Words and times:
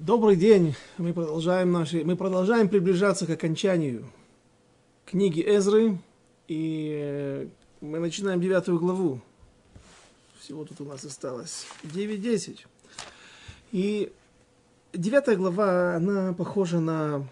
Добрый 0.00 0.36
день. 0.36 0.76
Мы 0.96 1.12
продолжаем 1.12 1.72
наши, 1.72 2.04
мы 2.04 2.14
продолжаем 2.14 2.68
приближаться 2.68 3.26
к 3.26 3.30
окончанию 3.30 4.08
книги 5.04 5.42
Эзры, 5.44 5.98
и 6.46 6.96
э, 7.02 7.48
мы 7.80 7.98
начинаем 7.98 8.40
девятую 8.40 8.78
главу. 8.78 9.20
Всего 10.38 10.64
тут 10.64 10.80
у 10.82 10.84
нас 10.84 11.04
осталось 11.04 11.66
9-10. 11.82 12.60
И 13.72 14.12
девятая 14.92 15.34
глава, 15.34 15.96
она 15.96 16.32
похожа 16.32 16.78
на 16.78 17.26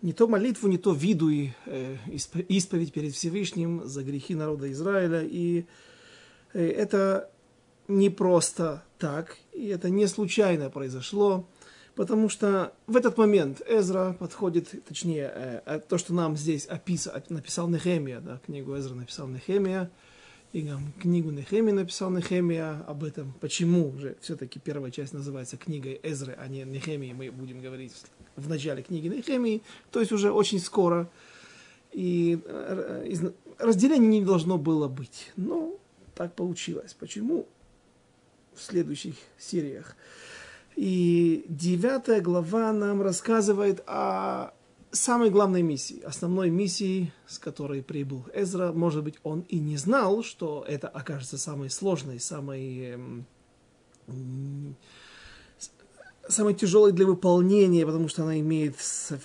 не 0.00 0.12
то 0.12 0.28
молитву, 0.28 0.68
не 0.68 0.78
то 0.78 0.92
виду 0.92 1.30
и 1.30 1.50
э, 1.66 1.96
исповедь 2.48 2.92
перед 2.92 3.12
Всевышним 3.12 3.88
за 3.88 4.04
грехи 4.04 4.36
народа 4.36 4.70
Израиля. 4.70 5.24
И 5.24 5.66
э, 6.52 6.64
это 6.64 7.28
не 7.88 8.08
просто 8.08 8.84
так, 8.98 9.36
и 9.52 9.66
это 9.66 9.90
не 9.90 10.06
случайно 10.06 10.70
произошло. 10.70 11.44
Потому 11.94 12.28
что 12.28 12.72
в 12.86 12.96
этот 12.96 13.16
момент 13.18 13.62
Эзра 13.68 14.16
подходит, 14.18 14.84
точнее, 14.86 15.30
э, 15.32 15.60
э, 15.64 15.80
то, 15.80 15.96
что 15.96 16.12
нам 16.12 16.36
здесь 16.36 16.66
описал, 16.66 17.14
написал 17.28 17.68
Нехемия, 17.68 18.20
да, 18.20 18.40
книгу 18.44 18.76
Эзра 18.76 18.94
написал 18.94 19.28
Нехемия, 19.28 19.90
и 20.52 20.68
книгу 21.00 21.30
Нехемия 21.30 21.72
написал 21.72 22.10
Нехемия 22.10 22.84
об 22.88 23.04
этом, 23.04 23.32
почему 23.40 23.96
же 23.98 24.16
все-таки 24.20 24.58
первая 24.58 24.90
часть 24.90 25.12
называется 25.12 25.56
книгой 25.56 26.00
Эзры, 26.02 26.36
а 26.38 26.48
не 26.48 26.64
Нехемии, 26.64 27.12
мы 27.12 27.30
будем 27.30 27.60
говорить 27.60 27.92
в 28.34 28.48
начале 28.48 28.82
книги 28.82 29.06
Нехемии, 29.06 29.62
то 29.92 30.00
есть 30.00 30.10
уже 30.10 30.32
очень 30.32 30.58
скоро. 30.58 31.08
И 31.92 32.40
э, 32.44 33.30
разделения 33.58 34.18
не 34.18 34.24
должно 34.24 34.58
было 34.58 34.88
быть, 34.88 35.30
но 35.36 35.78
так 36.16 36.34
получилось. 36.34 36.94
Почему? 36.98 37.46
В 38.54 38.62
следующих 38.62 39.14
сериях. 39.38 39.96
И 40.76 41.44
девятая 41.48 42.20
глава 42.20 42.72
нам 42.72 43.00
рассказывает 43.00 43.82
о 43.86 44.52
самой 44.90 45.30
главной 45.30 45.62
миссии, 45.62 46.00
основной 46.02 46.50
миссии, 46.50 47.12
с 47.26 47.38
которой 47.38 47.82
прибыл 47.82 48.24
Эзра. 48.34 48.72
Может 48.72 49.04
быть, 49.04 49.16
он 49.22 49.40
и 49.48 49.58
не 49.58 49.76
знал, 49.76 50.22
что 50.22 50.64
это 50.66 50.88
окажется 50.88 51.38
самой 51.38 51.70
сложной, 51.70 52.20
самой, 52.20 52.98
самой 56.28 56.54
тяжелой 56.54 56.92
для 56.92 57.06
выполнения, 57.06 57.84
потому 57.84 58.08
что 58.08 58.22
она 58.22 58.38
имеет, 58.40 58.76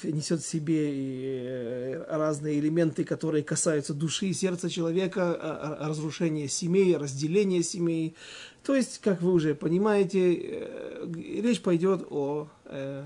несет 0.03 0.41
в 0.41 0.47
себе 0.47 0.91
э, 0.91 2.05
разные 2.09 2.59
элементы, 2.59 3.03
которые 3.03 3.43
касаются 3.43 3.93
души 3.93 4.27
и 4.27 4.33
сердца 4.33 4.69
человека, 4.69 5.77
разрушение 5.79 6.47
семей, 6.47 6.97
разделение 6.97 7.63
семей, 7.63 8.15
то 8.63 8.75
есть, 8.75 8.99
как 8.99 9.21
вы 9.21 9.33
уже 9.33 9.55
понимаете, 9.55 10.35
э, 10.35 11.11
речь 11.41 11.61
пойдет 11.61 12.05
о 12.09 12.49
э, 12.65 13.05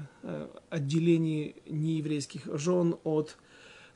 отделении 0.70 1.56
нееврейских 1.68 2.42
жен 2.58 2.98
от 3.04 3.38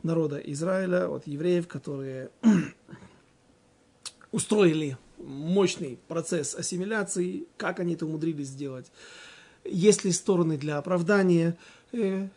народа 0.04 0.38
Израиля, 0.38 1.10
от 1.10 1.28
евреев, 1.28 1.68
которые 1.68 2.30
устроили 4.32 4.98
мощный 5.18 6.00
процесс 6.08 6.56
ассимиляции, 6.56 7.48
как 7.58 7.80
они 7.80 7.96
это 7.96 8.06
умудрились 8.06 8.48
сделать, 8.48 8.92
есть 9.70 10.04
ли 10.04 10.12
стороны 10.12 10.58
для 10.58 10.78
оправдания. 10.78 11.58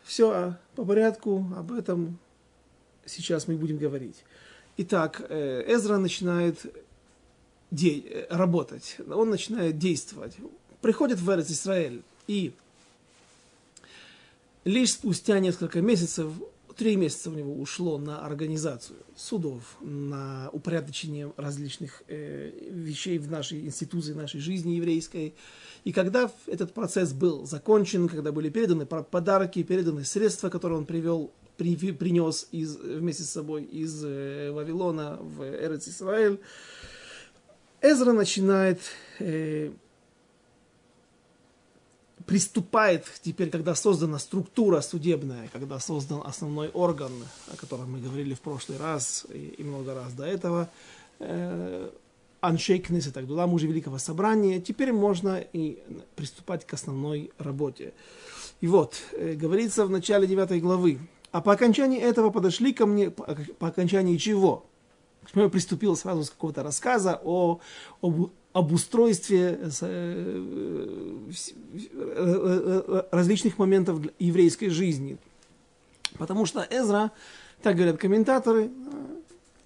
Все 0.03 0.55
по 0.75 0.85
порядку, 0.85 1.45
об 1.57 1.71
этом 1.71 2.17
сейчас 3.05 3.47
мы 3.47 3.55
будем 3.55 3.77
говорить. 3.77 4.23
Итак, 4.77 5.21
Эзра 5.29 5.97
начинает 5.97 6.65
де- 7.69 8.27
работать, 8.29 8.97
он 9.09 9.29
начинает 9.29 9.77
действовать. 9.77 10.37
Приходит 10.81 11.19
в 11.19 11.29
Эрец 11.29 11.51
Израиль 11.51 12.01
и 12.27 12.53
лишь 14.63 14.93
спустя 14.93 15.39
несколько 15.39 15.81
месяцев, 15.81 16.31
три 16.81 16.95
месяца 16.95 17.29
у 17.29 17.33
него 17.33 17.53
ушло 17.53 17.99
на 17.99 18.25
организацию 18.25 18.97
судов, 19.15 19.77
на 19.81 20.49
упорядочение 20.51 21.31
различных 21.37 22.01
э, 22.07 22.49
вещей 22.71 23.19
в 23.19 23.29
нашей 23.29 23.67
институции, 23.67 24.13
нашей 24.13 24.39
жизни 24.39 24.71
еврейской. 24.71 25.35
И 25.83 25.91
когда 25.93 26.31
этот 26.47 26.73
процесс 26.73 27.13
был 27.13 27.45
закончен, 27.45 28.09
когда 28.09 28.31
были 28.31 28.49
переданы 28.49 28.87
подарки, 28.87 29.61
переданы 29.61 30.03
средства, 30.05 30.49
которые 30.49 30.79
он 30.79 30.87
привел, 30.87 31.31
при, 31.55 31.75
принес 31.75 32.47
из, 32.51 32.77
вместе 32.77 33.21
с 33.21 33.29
собой 33.29 33.63
из 33.63 34.03
э, 34.03 34.49
Вавилона 34.51 35.19
в 35.21 35.43
Эрец 35.43 35.87
Израиль, 35.87 36.39
Эзра 37.79 38.11
начинает, 38.11 38.81
э, 39.19 39.69
приступает 42.31 43.03
теперь, 43.21 43.49
когда 43.49 43.75
создана 43.75 44.17
структура 44.17 44.79
судебная, 44.79 45.49
когда 45.51 45.79
создан 45.79 46.21
основной 46.23 46.69
орган, 46.69 47.11
о 47.51 47.57
котором 47.57 47.91
мы 47.91 47.99
говорили 47.99 48.33
в 48.35 48.39
прошлый 48.39 48.77
раз 48.77 49.25
и, 49.33 49.61
много 49.61 49.93
раз 49.93 50.13
до 50.13 50.23
этого, 50.23 50.69
э, 51.19 51.89
Аншейкнес 52.39 53.07
и 53.07 53.11
так 53.11 53.27
далее, 53.27 53.47
мужа 53.47 53.67
Великого 53.67 53.97
Собрания, 53.97 54.61
теперь 54.61 54.93
можно 54.93 55.43
и 55.51 55.79
приступать 56.15 56.65
к 56.65 56.73
основной 56.73 57.33
работе. 57.37 57.93
И 58.61 58.67
вот, 58.67 58.95
э, 59.11 59.33
говорится 59.33 59.85
в 59.85 59.89
начале 59.89 60.25
9 60.25 60.61
главы, 60.61 60.99
а 61.33 61.41
по 61.41 61.51
окончании 61.51 61.99
этого 61.99 62.29
подошли 62.29 62.71
ко 62.71 62.85
мне, 62.85 63.09
по 63.09 63.67
окончании 63.67 64.15
чего? 64.15 64.65
Я 65.35 65.49
приступил 65.49 65.97
сразу 65.97 66.23
с 66.23 66.29
какого-то 66.29 66.63
рассказа 66.63 67.19
о, 67.25 67.59
об, 68.01 68.31
об 68.53 68.71
устройстве 68.71 69.59
э, 69.61 70.43
э, 71.81 73.03
различных 73.11 73.57
моментов 73.57 74.01
еврейской 74.19 74.69
жизни. 74.69 75.17
Потому 76.17 76.45
что 76.45 76.67
Эзра, 76.69 77.11
так 77.61 77.75
говорят 77.75 77.97
комментаторы, 77.97 78.69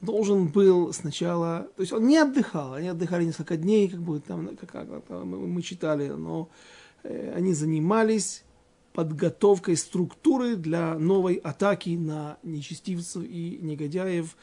должен 0.02 0.48
был 0.48 0.94
сначала, 0.94 1.68
то 1.76 1.82
есть 1.82 1.92
он 1.92 2.08
не 2.08 2.18
отдыхал, 2.18 2.74
они 2.74 2.90
отдыхали 2.90 3.26
несколько 3.26 3.58
дней, 3.58 3.88
как 3.88 4.00
бы 4.00 4.20
там, 4.20 4.56
как, 4.56 4.72
как, 4.72 5.10
мы 5.10 5.62
читали, 5.64 6.10
но 6.10 6.50
э, 7.04 7.34
они 7.36 7.54
занимались 7.54 8.44
подготовкой 8.94 9.76
структуры 9.76 10.56
для 10.56 10.98
новой 10.98 11.36
атаки 11.36 11.90
на 11.90 12.38
нечестивцев 12.44 13.24
и 13.24 13.60
негодяев, 13.62 14.38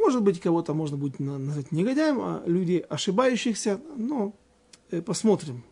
может 0.00 0.22
быть, 0.22 0.40
кого-то 0.40 0.74
можно 0.74 0.96
будет 0.96 1.20
назвать 1.20 1.70
негодяем, 1.70 2.20
а 2.20 2.42
люди 2.46 2.84
ошибающихся, 2.88 3.80
но 3.96 4.32
э, 4.90 5.00
посмотрим. 5.02 5.62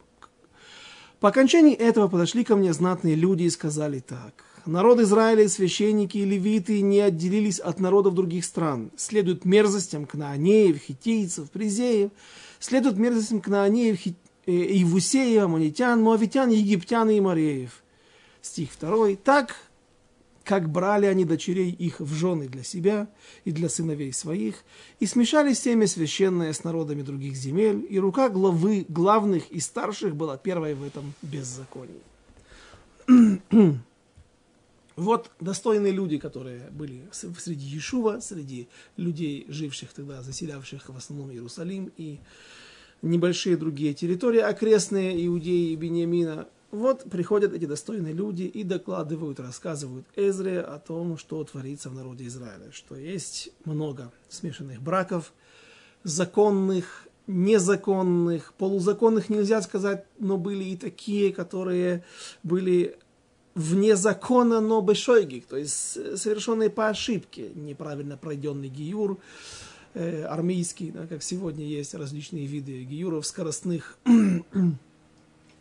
По 1.20 1.30
окончании 1.30 1.74
этого 1.74 2.06
подошли 2.08 2.44
ко 2.44 2.54
мне 2.54 2.72
знатные 2.72 3.16
люди 3.16 3.42
и 3.42 3.50
сказали 3.50 3.98
так. 3.98 4.44
Народ 4.66 5.00
Израиля, 5.00 5.48
священники 5.48 6.18
и 6.18 6.24
левиты 6.24 6.80
не 6.82 7.00
отделились 7.00 7.58
от 7.58 7.80
народов 7.80 8.14
других 8.14 8.44
стран. 8.44 8.90
Следуют 8.96 9.44
мерзостям 9.44 10.04
кнаанеев, 10.04 10.76
хитейцев, 10.76 11.50
призеев, 11.50 12.10
следуют 12.60 12.98
мерзостям 12.98 13.40
кнаанеев, 13.40 13.96
хит... 13.96 14.16
Э, 14.46 14.52
Ивусеев, 14.52 15.42
амонитян, 15.42 16.00
моавитян, 16.02 16.50
египтян 16.50 17.10
и 17.10 17.20
мореев. 17.20 17.82
Стих 18.40 18.70
2. 18.80 19.16
Так 19.24 19.56
как 20.48 20.70
брали 20.70 21.04
они 21.04 21.26
дочерей 21.26 21.70
их 21.70 22.00
в 22.00 22.14
жены 22.14 22.48
для 22.48 22.62
себя 22.62 23.10
и 23.44 23.53
для 23.53 23.69
сыновей 23.69 24.14
своих, 24.14 24.64
и 24.98 25.04
смешали 25.04 25.53
семя 25.53 25.86
священное 25.86 26.54
с 26.54 26.64
народами 26.64 27.03
других 27.03 27.36
земель, 27.36 27.86
и 27.86 27.98
рука 27.98 28.31
главы 28.31 28.87
главных 28.88 29.50
и 29.50 29.60
старших 29.60 30.16
была 30.16 30.38
первой 30.38 30.72
в 30.72 30.82
этом 30.82 31.12
беззаконии. 31.20 32.00
Вот 34.97 35.31
достойные 35.38 35.92
люди, 35.92 36.19
которые 36.19 36.70
были 36.72 37.03
среди 37.12 37.64
Иешува, 37.66 38.19
среди 38.19 38.66
людей, 38.97 39.44
живших 39.48 39.92
тогда, 39.92 40.22
заселявших 40.22 40.88
в 40.88 40.97
основном 40.97 41.31
Иерусалим 41.31 41.92
и 41.97 42.19
небольшие 43.03 43.56
другие 43.56 43.94
территории 43.94 44.41
окрестные 44.41 45.25
Иудеи 45.25 45.70
и 45.70 45.76
Бениамина, 45.76 46.49
вот 46.70 47.05
приходят 47.11 47.55
эти 47.55 47.65
достойные 47.65 48.12
люди 48.12 48.43
и 48.43 48.62
докладывают, 48.62 49.41
рассказывают 49.41 50.06
Эзре 50.17 50.61
о 50.61 50.79
том, 50.79 51.17
что 51.17 51.43
творится 51.44 51.88
в 51.88 51.94
народе 51.94 52.26
Израиля, 52.26 52.70
что 52.73 52.94
есть 52.94 53.50
много 53.65 54.12
смешанных 54.29 54.81
браков, 54.82 55.32
законных, 56.05 57.09
незаконных, 57.26 58.53
полузаконных 58.55 59.29
нельзя 59.29 59.62
сказать, 59.62 60.05
но 60.19 60.37
были 60.37 60.65
и 60.65 60.76
такие, 60.76 61.32
которые 61.32 62.05
были 62.43 62.97
вне 63.55 63.97
закона, 63.97 64.61
но 64.61 64.81
бешойгик, 64.81 65.47
то 65.47 65.56
есть 65.56 66.19
совершенные 66.19 66.70
по 66.70 66.88
ошибке, 66.88 67.50
неправильно 67.55 68.17
пройденный 68.17 68.69
гиюр, 68.69 69.19
э, 69.94 70.23
армейский, 70.25 70.91
да, 70.91 71.06
как 71.06 71.23
сегодня 71.23 71.65
есть 71.67 71.94
различные 71.94 72.47
виды 72.47 72.85
гиюров 72.85 73.26
скоростных, 73.26 73.99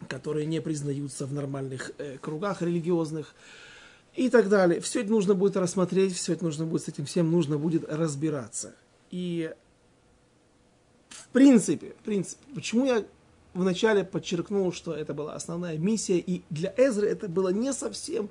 которые 0.07 0.45
не 0.45 0.61
признаются 0.61 1.25
в 1.25 1.33
нормальных 1.33 1.91
э, 1.97 2.17
кругах 2.17 2.61
религиозных 2.61 3.35
и 4.15 4.29
так 4.29 4.49
далее. 4.49 4.81
Все 4.81 5.01
это 5.01 5.11
нужно 5.11 5.35
будет 5.35 5.57
рассмотреть, 5.57 6.15
все 6.15 6.33
это 6.33 6.43
нужно 6.43 6.65
будет 6.65 6.83
с 6.83 6.87
этим 6.87 7.05
всем 7.05 7.31
нужно 7.31 7.57
будет 7.57 7.89
разбираться. 7.89 8.75
И 9.11 9.53
в 11.09 11.27
принципе, 11.29 11.95
в 11.99 12.03
принципе, 12.03 12.41
почему 12.53 12.85
я 12.85 13.05
вначале 13.53 14.03
подчеркнул, 14.03 14.71
что 14.71 14.93
это 14.93 15.13
была 15.13 15.33
основная 15.33 15.77
миссия, 15.77 16.17
и 16.17 16.43
для 16.49 16.73
Эзры 16.77 17.07
это 17.07 17.27
было 17.27 17.49
не 17.49 17.73
совсем 17.73 18.29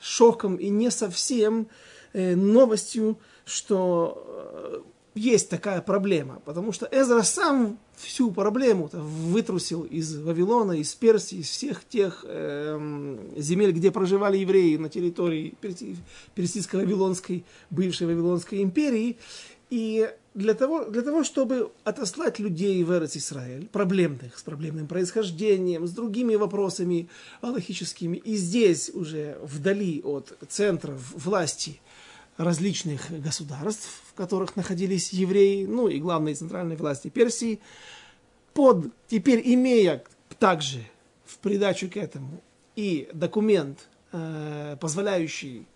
шоком 0.00 0.56
и 0.56 0.68
не 0.68 0.90
совсем 0.90 1.68
э, 2.12 2.34
новостью, 2.34 3.18
что 3.44 4.24
э, 4.26 4.80
есть 5.16 5.48
такая 5.48 5.80
проблема, 5.80 6.40
потому 6.44 6.72
что 6.72 6.86
Эзра 6.92 7.22
сам 7.22 7.78
всю 7.96 8.30
проблему 8.30 8.88
вытрусил 8.92 9.82
из 9.82 10.16
Вавилона, 10.18 10.72
из 10.72 10.94
Персии, 10.94 11.38
из 11.38 11.48
всех 11.48 11.84
тех 11.84 12.24
э, 12.28 13.18
земель, 13.36 13.72
где 13.72 13.90
проживали 13.90 14.36
евреи 14.36 14.76
на 14.76 14.88
территории 14.88 15.54
Персидско-Вавилонской, 16.34 17.44
бывшей 17.70 18.06
Вавилонской 18.06 18.62
империи. 18.62 19.16
И 19.70 20.08
для 20.34 20.52
того, 20.52 20.84
для 20.84 21.02
того, 21.02 21.24
чтобы 21.24 21.72
отослать 21.82 22.38
людей 22.38 22.84
в 22.84 22.92
Эрец 22.92 23.16
Израиль, 23.16 23.66
проблемных, 23.66 24.38
с 24.38 24.42
проблемным 24.42 24.86
происхождением, 24.86 25.86
с 25.86 25.92
другими 25.92 26.34
вопросами 26.34 27.08
аллахическими, 27.40 28.18
и 28.18 28.36
здесь 28.36 28.90
уже 28.90 29.38
вдали 29.42 30.02
от 30.04 30.36
центров 30.48 31.00
власти 31.14 31.80
различных 32.36 33.10
государств, 33.22 33.88
которых 34.16 34.56
находились 34.56 35.12
евреи, 35.12 35.66
ну 35.66 35.88
и 35.88 36.00
главной 36.00 36.34
центральной 36.34 36.76
власти 36.76 37.08
Персии, 37.08 37.60
под, 38.54 38.90
теперь 39.06 39.42
имея 39.44 40.02
также 40.38 40.82
в 41.24 41.38
придачу 41.38 41.88
к 41.90 41.96
этому 41.96 42.42
и 42.74 43.08
документ, 43.12 43.86
э, 44.12 44.76
позволяющий 44.80 45.66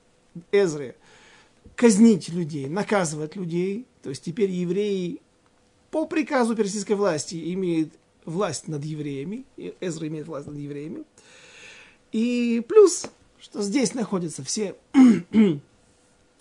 Эзре 0.53 0.97
казнить 1.77 2.29
людей, 2.29 2.67
наказывать 2.69 3.37
людей, 3.37 3.87
то 4.03 4.11
есть 4.11 4.25
теперь 4.25 4.51
евреи 4.51 5.21
по 5.91 6.07
приказу 6.07 6.55
персидской 6.55 6.97
власти 6.97 7.53
имеют 7.55 7.93
власть 8.25 8.69
над 8.69 8.85
евреями, 8.85 9.45
Эзра 9.81 10.09
имеет 10.09 10.27
власть 10.27 10.47
над 10.47 10.57
евреями, 10.57 11.05
и 12.13 12.63
плюс, 12.69 13.07
что 13.41 13.63
здесь 13.63 13.95
находятся 13.95 14.45
все 14.45 14.77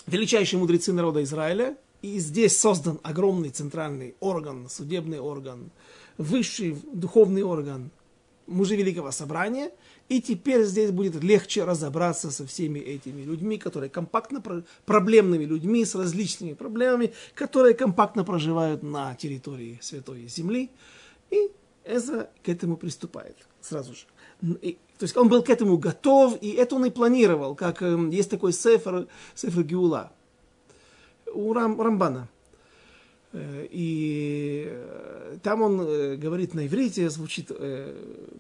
величайшие 0.08 0.60
мудрецы 0.60 0.94
народа 0.94 1.24
Израиля, 1.24 1.78
и 2.02 2.20
здесь 2.20 2.58
создан 2.58 3.00
огромный 3.04 3.50
центральный 3.50 4.16
орган, 4.20 4.70
судебный 4.70 5.20
орган, 5.20 5.72
высший 6.18 6.78
духовный 6.94 7.44
орган 7.44 7.92
мужи 8.48 8.76
Великого 8.76 9.12
Собрания, 9.12 9.72
и 10.08 10.22
теперь 10.22 10.64
здесь 10.64 10.92
будет 10.92 11.24
легче 11.24 11.64
разобраться 11.64 12.32
со 12.32 12.48
всеми 12.48 12.80
этими 12.80 13.22
людьми, 13.22 13.58
которые 13.58 13.90
компактно, 13.90 14.42
проблемными 14.86 15.46
людьми 15.46 15.86
с 15.86 15.94
различными 15.94 16.54
проблемами, 16.54 17.14
которые 17.36 17.76
компактно 17.76 18.24
проживают 18.24 18.82
на 18.82 19.14
территории 19.16 19.78
Святой 19.82 20.28
Земли. 20.28 20.72
И 21.30 21.52
Эзра 21.86 22.30
к 22.44 22.50
этому 22.50 22.76
приступает 22.76 23.36
сразу 23.62 23.94
же. 23.94 24.06
И, 24.62 24.80
то 24.98 25.04
есть 25.04 25.16
он 25.16 25.30
был 25.30 25.44
к 25.44 25.50
этому 25.50 25.78
готов, 25.78 26.38
и 26.42 26.52
это 26.52 26.76
он 26.76 26.86
и 26.86 26.90
планировал, 26.90 27.56
как 27.56 27.82
э, 27.82 28.10
есть 28.12 28.30
такой 28.30 28.54
сефер, 28.54 29.08
сефер 29.36 29.64
Геула 29.64 30.12
у 31.34 31.54
Рам, 31.54 31.80
Рамбана. 31.82 32.28
Э, 33.32 33.68
и 33.70 34.68
э, 34.70 35.38
там 35.44 35.62
он 35.62 35.82
э, 35.82 36.16
говорит 36.16 36.54
на 36.54 36.66
иврите, 36.68 37.10
звучит 37.10 37.52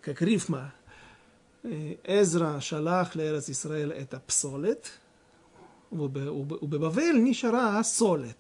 как 0.01 0.21
рифма. 0.21 0.73
Эзра 1.61 2.61
шалах 2.61 3.15
лерец 3.15 3.49
Исраэль 3.49 3.91
это 3.91 4.21
псолет, 4.25 4.93
убебавель 5.91 7.21
нишара 7.21 7.83
солет. 7.83 8.37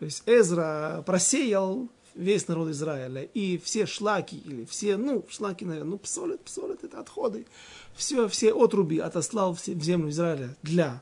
То 0.00 0.04
есть 0.04 0.24
Эзра 0.26 1.04
просеял 1.06 1.88
весь 2.16 2.48
народ 2.48 2.70
Израиля, 2.70 3.22
и 3.22 3.58
все 3.58 3.86
шлаки, 3.86 4.38
или 4.44 4.64
все, 4.64 4.96
ну, 4.96 5.24
шлаки, 5.28 5.64
наверное, 5.64 5.92
ну, 5.92 5.98
псолет, 5.98 6.40
псолет, 6.40 6.82
это 6.82 6.98
отходы, 6.98 7.46
все, 7.94 8.26
все 8.26 8.52
отруби 8.52 8.98
отослал 8.98 9.54
в 9.54 9.60
землю 9.60 10.10
Израиля 10.10 10.56
для 10.64 11.00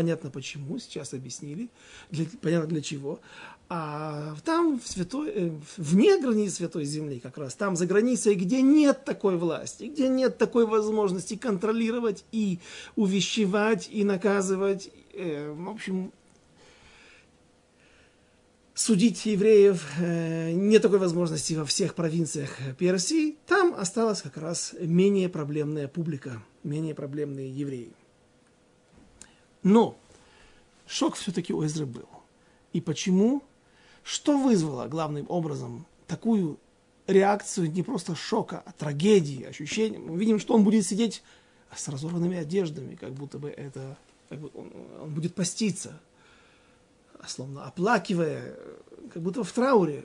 Понятно 0.00 0.30
почему, 0.30 0.78
сейчас 0.78 1.12
объяснили, 1.12 1.68
для, 2.10 2.24
понятно 2.40 2.70
для 2.70 2.80
чего. 2.80 3.20
А 3.68 4.34
там, 4.46 4.80
в 4.80 4.88
святой, 4.88 5.28
э, 5.28 5.50
вне 5.76 6.18
границ 6.18 6.54
Святой 6.54 6.86
Земли 6.86 7.20
как 7.20 7.36
раз, 7.36 7.54
там 7.54 7.76
за 7.76 7.84
границей, 7.84 8.34
где 8.34 8.62
нет 8.62 9.04
такой 9.04 9.36
власти, 9.36 9.90
где 9.94 10.08
нет 10.08 10.38
такой 10.38 10.64
возможности 10.64 11.36
контролировать 11.36 12.24
и 12.32 12.60
увещевать, 12.96 13.90
и 13.92 14.02
наказывать, 14.02 14.90
э, 15.12 15.52
в 15.52 15.68
общем, 15.68 16.12
судить 18.72 19.26
евреев 19.26 19.84
э, 19.98 20.52
нет 20.52 20.80
такой 20.80 20.98
возможности 20.98 21.52
во 21.52 21.66
всех 21.66 21.94
провинциях 21.94 22.56
Персии, 22.78 23.36
там 23.46 23.74
осталась 23.76 24.22
как 24.22 24.38
раз 24.38 24.74
менее 24.80 25.28
проблемная 25.28 25.88
публика, 25.88 26.42
менее 26.64 26.94
проблемные 26.94 27.50
евреи. 27.50 27.92
Но 29.62 29.96
шок 30.86 31.16
все-таки 31.16 31.52
у 31.52 31.64
Эзры 31.64 31.86
был. 31.86 32.08
И 32.72 32.80
почему? 32.80 33.42
Что 34.02 34.38
вызвало 34.38 34.86
главным 34.88 35.26
образом 35.28 35.86
такую 36.06 36.58
реакцию 37.06 37.70
не 37.70 37.82
просто 37.82 38.14
шока, 38.14 38.62
а 38.64 38.72
трагедии, 38.72 39.44
ощущения? 39.44 39.98
Мы 39.98 40.18
видим, 40.18 40.38
что 40.38 40.54
он 40.54 40.64
будет 40.64 40.86
сидеть 40.86 41.22
с 41.74 41.88
разорванными 41.88 42.38
одеждами, 42.38 42.94
как 42.94 43.12
будто 43.12 43.38
бы 43.38 43.50
это, 43.50 43.96
как 44.28 44.40
бы 44.40 44.50
он, 44.54 44.72
он 45.02 45.10
будет 45.14 45.34
поститься, 45.34 46.00
словно 47.26 47.64
оплакивая, 47.64 48.56
как 49.12 49.22
будто 49.22 49.44
в 49.44 49.52
трауре. 49.52 50.04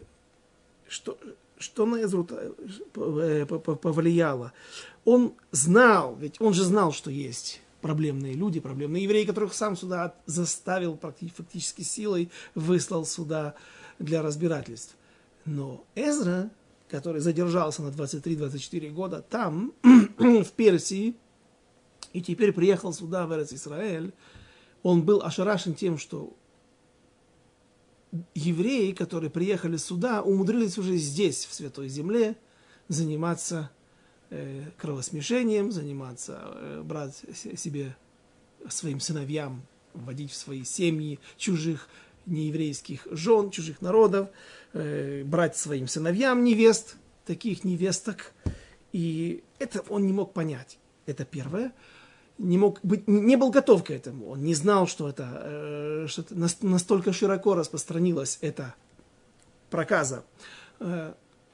Что, 0.87 1.17
что 1.57 1.85
на 1.85 2.03
Эзру 2.03 2.27
э, 2.29 3.45
повлияло? 3.45 4.53
Он 5.03 5.33
знал, 5.51 6.15
ведь 6.15 6.39
он 6.41 6.53
же 6.53 6.63
знал, 6.63 6.91
что 6.91 7.09
есть 7.09 7.61
проблемные 7.85 8.33
люди, 8.33 8.59
проблемные 8.59 9.03
евреи, 9.03 9.25
которых 9.25 9.53
сам 9.53 9.77
сюда 9.77 10.15
заставил 10.25 10.97
фактически 10.97 11.83
силой, 11.83 12.31
выслал 12.55 13.05
сюда 13.05 13.53
для 13.99 14.23
разбирательств. 14.23 14.95
Но 15.45 15.85
Эзра, 15.93 16.49
который 16.89 17.21
задержался 17.21 17.83
на 17.83 17.89
23-24 17.89 18.89
года 18.89 19.21
там, 19.21 19.71
в 20.17 20.51
Персии, 20.55 21.15
и 22.11 22.23
теперь 22.23 22.53
приехал 22.53 22.91
сюда, 22.91 23.27
в 23.27 23.35
Эрец 23.35 23.53
Израиль, 23.53 24.15
он 24.81 25.03
был 25.03 25.21
ошарашен 25.21 25.75
тем, 25.75 25.99
что 25.99 26.35
евреи, 28.33 28.93
которые 28.93 29.29
приехали 29.29 29.77
сюда, 29.77 30.23
умудрились 30.23 30.79
уже 30.79 30.97
здесь, 30.97 31.45
в 31.45 31.53
Святой 31.53 31.89
Земле, 31.89 32.35
заниматься 32.87 33.69
кровосмешением, 34.77 35.71
заниматься, 35.71 36.39
э, 36.43 36.81
брать 36.83 37.23
себе 37.55 37.95
своим 38.67 38.99
сыновьям, 38.99 39.61
вводить 39.93 40.31
в 40.31 40.35
свои 40.35 40.63
семьи 40.63 41.19
чужих 41.37 41.87
нееврейских 42.25 43.07
жен, 43.11 43.51
чужих 43.51 43.81
народов, 43.81 44.29
э, 44.73 45.23
брать 45.23 45.57
своим 45.57 45.87
сыновьям 45.87 46.43
невест, 46.43 46.95
таких 47.25 47.63
невесток. 47.63 48.33
И 48.91 49.43
это 49.59 49.81
он 49.89 50.07
не 50.07 50.13
мог 50.13 50.33
понять. 50.33 50.79
Это 51.05 51.23
первое. 51.23 51.71
Не, 52.37 52.57
мог 52.57 52.79
быть, 52.83 53.07
не 53.07 53.37
был 53.37 53.51
готов 53.51 53.83
к 53.83 53.91
этому. 53.91 54.31
Он 54.31 54.43
не 54.43 54.55
знал, 54.55 54.87
что 54.87 55.07
это, 55.07 56.05
что 56.07 56.21
это 56.21 56.35
настолько 56.35 57.13
широко 57.13 57.55
распространилась 57.55 58.39
эта 58.41 58.75
проказа. 59.69 60.25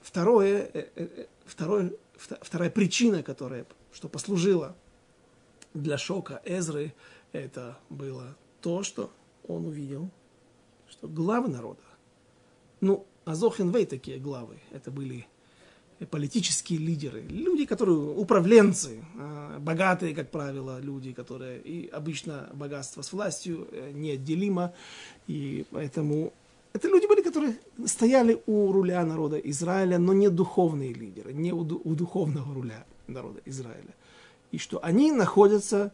Второе, 0.01 0.88
второе 1.45 1.91
вторая 2.41 2.69
причина, 2.69 3.23
которая, 3.23 3.65
что 3.91 4.09
послужила 4.09 4.75
для 5.73 5.97
шока 5.97 6.41
Эзры, 6.45 6.93
это 7.31 7.77
было 7.89 8.35
то, 8.61 8.83
что 8.83 9.11
он 9.47 9.65
увидел, 9.65 10.09
что 10.89 11.07
главы 11.07 11.49
народа, 11.49 11.81
ну, 12.79 13.05
Азохенвей 13.25 13.85
такие 13.85 14.17
главы, 14.19 14.59
это 14.71 14.91
были 14.91 15.27
политические 16.09 16.79
лидеры, 16.79 17.21
люди, 17.21 17.65
которые 17.65 17.97
управленцы, 17.97 19.03
а, 19.19 19.59
богатые, 19.59 20.15
как 20.15 20.31
правило, 20.31 20.79
люди, 20.79 21.13
которые 21.13 21.61
и 21.61 21.87
обычно 21.89 22.49
богатство 22.53 23.03
с 23.03 23.13
властью 23.13 23.67
э, 23.71 23.91
неотделимо, 23.93 24.73
и 25.27 25.65
поэтому 25.69 26.33
это 26.73 26.87
люди 26.87 27.05
были, 27.05 27.21
которые 27.21 27.59
стояли 27.85 28.41
у 28.45 28.71
руля 28.71 29.05
народа 29.05 29.37
Израиля, 29.37 29.97
но 29.97 30.13
не 30.13 30.29
духовные 30.29 30.93
лидеры, 30.93 31.33
не 31.33 31.51
у, 31.51 31.59
у 31.59 31.95
духовного 31.95 32.53
руля 32.53 32.85
народа 33.07 33.41
Израиля. 33.45 33.93
И 34.51 34.57
что 34.57 34.83
они 34.83 35.11
находятся 35.11 35.91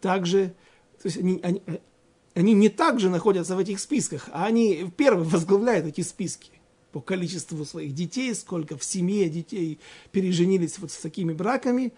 также, 0.00 0.54
то 1.02 1.06
есть 1.06 1.18
они, 1.18 1.40
они, 1.42 1.62
они 2.34 2.54
не 2.54 2.68
так 2.68 3.00
же 3.00 3.10
находятся 3.10 3.56
в 3.56 3.58
этих 3.58 3.80
списках, 3.80 4.28
а 4.32 4.46
они 4.46 4.90
первые 4.96 5.28
возглавляют 5.28 5.86
эти 5.86 6.02
списки 6.02 6.52
по 6.92 7.00
количеству 7.00 7.64
своих 7.64 7.94
детей, 7.94 8.34
сколько 8.34 8.76
в 8.76 8.84
семье 8.84 9.28
детей 9.28 9.80
переженились 10.12 10.78
вот 10.78 10.90
с 10.92 10.98
такими 10.98 11.32
браками. 11.32 11.92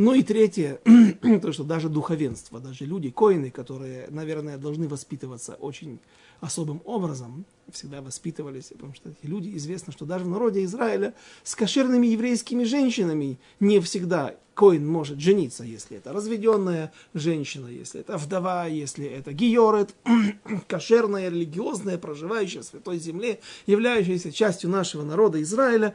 Ну 0.00 0.14
и 0.14 0.22
третье, 0.22 0.80
то, 1.42 1.52
что 1.52 1.62
даже 1.62 1.90
духовенство, 1.90 2.58
даже 2.58 2.86
люди, 2.86 3.10
коины, 3.10 3.50
которые, 3.50 4.06
наверное, 4.08 4.56
должны 4.56 4.88
воспитываться 4.88 5.56
очень 5.56 5.98
особым 6.40 6.80
образом, 6.86 7.44
всегда 7.70 8.00
воспитывались, 8.00 8.68
потому 8.72 8.94
что 8.94 9.10
эти 9.10 9.26
люди, 9.26 9.54
известно, 9.58 9.92
что 9.92 10.06
даже 10.06 10.24
в 10.24 10.28
народе 10.30 10.64
Израиля 10.64 11.12
с 11.42 11.54
кошерными 11.54 12.06
еврейскими 12.06 12.64
женщинами 12.64 13.38
не 13.60 13.78
всегда 13.80 14.36
коин 14.54 14.86
может 14.86 15.20
жениться, 15.20 15.64
если 15.64 15.98
это 15.98 16.14
разведенная 16.14 16.94
женщина, 17.12 17.66
если 17.66 18.00
это 18.00 18.16
вдова, 18.16 18.64
если 18.68 19.04
это 19.04 19.34
гиорет, 19.34 19.94
кошерная, 20.66 21.28
религиозная, 21.28 21.98
проживающая 21.98 22.62
в 22.62 22.64
Святой 22.64 22.98
Земле, 22.98 23.40
являющаяся 23.66 24.32
частью 24.32 24.70
нашего 24.70 25.04
народа 25.04 25.42
Израиля. 25.42 25.94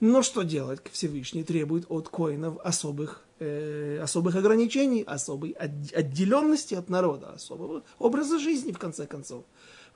Но 0.00 0.22
что 0.22 0.42
делать? 0.42 0.80
Всевышний 0.92 1.42
требует 1.42 1.86
от 1.88 2.08
коинов 2.08 2.58
особых 2.62 3.24
э, 3.40 3.98
особых 4.00 4.36
ограничений, 4.36 5.02
особой 5.02 5.50
отделенности 5.50 6.74
от 6.74 6.88
народа, 6.88 7.32
особого 7.32 7.82
образа 7.98 8.38
жизни, 8.38 8.72
в 8.72 8.78
конце 8.78 9.06
концов. 9.06 9.44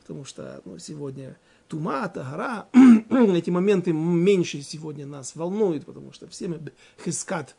Потому 0.01 0.25
что 0.25 0.61
ну, 0.65 0.79
сегодня 0.79 1.37
тума, 1.69 2.09
тагара, 2.09 2.69
эти 3.11 3.51
моменты 3.51 3.93
меньше 3.93 4.61
сегодня 4.63 5.07
нас 5.07 5.37
волнуют, 5.37 5.87
потому 5.87 6.13
что 6.13 6.27
все 6.27 6.49
мы 6.49 6.61
хискат 7.05 7.55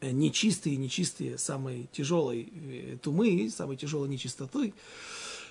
э, 0.00 0.10
нечистые, 0.10 0.76
нечистые, 0.76 1.38
самой 1.38 1.88
тяжелой 1.92 2.52
э, 2.52 2.96
тумы, 3.00 3.48
самой 3.54 3.76
тяжелой 3.76 4.08
нечистоты. 4.08 4.74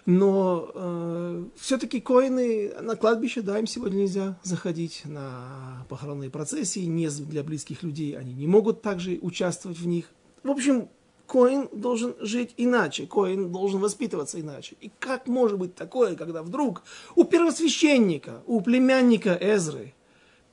Но 0.06 0.72
э, 0.74 1.44
все-таки 1.58 2.00
коины 2.00 2.74
на 2.82 2.96
кладбище, 2.96 3.42
да, 3.42 3.60
им 3.60 3.68
сегодня 3.68 4.00
нельзя 4.00 4.40
заходить 4.44 5.04
на 5.06 5.86
похоронные 5.90 6.30
процессии, 6.30 6.82
не 6.82 7.10
для 7.10 7.44
близких 7.44 7.84
людей, 7.84 8.18
они 8.18 8.34
не 8.34 8.48
могут 8.48 8.82
также 8.82 9.20
участвовать 9.22 9.78
в 9.80 9.88
них. 9.88 10.06
В 10.44 10.50
общем, 10.50 10.90
коин 11.28 11.70
должен 11.72 12.16
жить 12.20 12.54
иначе, 12.58 13.06
коин 13.06 13.52
должен 13.52 13.80
воспитываться 13.80 14.40
иначе. 14.40 14.76
И 14.82 14.92
как 15.00 15.28
может 15.28 15.58
быть 15.58 15.76
такое, 15.76 16.16
когда 16.16 16.42
вдруг 16.42 16.84
у 17.16 17.24
первосвященника, 17.24 18.42
у 18.48 18.62
племянника 18.62 19.38
Эзры, 19.40 19.94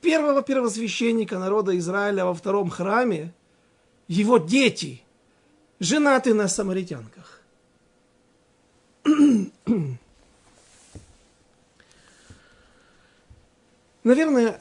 первого 0.01 0.43
первосвященника 0.43 1.39
народа 1.39 1.77
Израиля 1.77 2.25
во 2.25 2.33
втором 2.33 2.69
храме, 2.69 3.33
его 4.07 4.37
дети 4.37 5.01
женаты 5.79 6.33
на 6.33 6.47
самаритянках? 6.47 7.36
Наверное, 14.03 14.59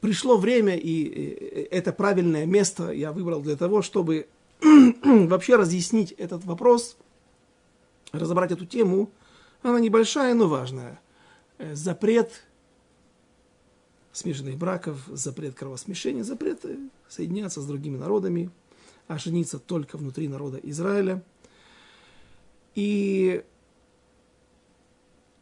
пришло 0.00 0.36
время, 0.36 0.76
и 0.76 1.66
это 1.70 1.92
правильное 1.92 2.46
место 2.46 2.90
я 2.90 3.12
выбрал 3.12 3.40
для 3.40 3.56
того, 3.56 3.82
чтобы 3.82 4.26
вообще 5.04 5.56
разъяснить 5.56 6.12
этот 6.12 6.44
вопрос, 6.44 6.96
разобрать 8.12 8.52
эту 8.52 8.66
тему. 8.66 9.10
Она 9.62 9.80
небольшая, 9.80 10.34
но 10.34 10.48
важная. 10.48 11.00
Э, 11.58 11.74
запрет 11.74 12.42
смешанных 14.12 14.56
браков, 14.58 14.98
запрет 15.06 15.54
кровосмешения, 15.54 16.24
запрет 16.24 16.64
соединяться 17.08 17.62
с 17.62 17.66
другими 17.66 17.96
народами, 17.96 18.50
а 19.08 19.18
жениться 19.18 19.58
только 19.58 19.96
внутри 19.96 20.28
народа 20.28 20.58
Израиля– 20.62 21.22
и 22.74 23.44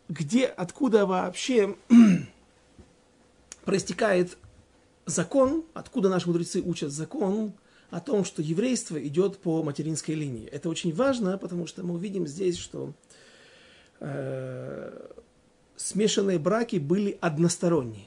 где, 0.09 0.47
откуда 0.47 1.07
вообще 1.07 1.77
проистекает 3.65 4.37
закон, 5.07 5.65
откуда 5.75 6.09
наши 6.09 6.27
мудрецы 6.27 6.61
учат 6.61 6.93
закон 6.93 7.53
о 7.91 8.01
том, 8.01 8.25
что 8.25 8.43
еврейство 8.43 9.01
идет 9.05 9.39
по 9.39 9.63
материнской 9.63 10.15
линии. 10.15 10.47
Это 10.49 10.69
очень 10.69 10.95
важно, 10.95 11.39
потому 11.39 11.67
что 11.67 11.83
мы 11.83 11.95
увидим 11.95 12.27
здесь, 12.27 12.57
что 12.57 12.93
э, 14.01 15.09
смешанные 15.77 16.39
браки 16.39 16.77
были 16.77 17.19
односторонние. 17.21 18.07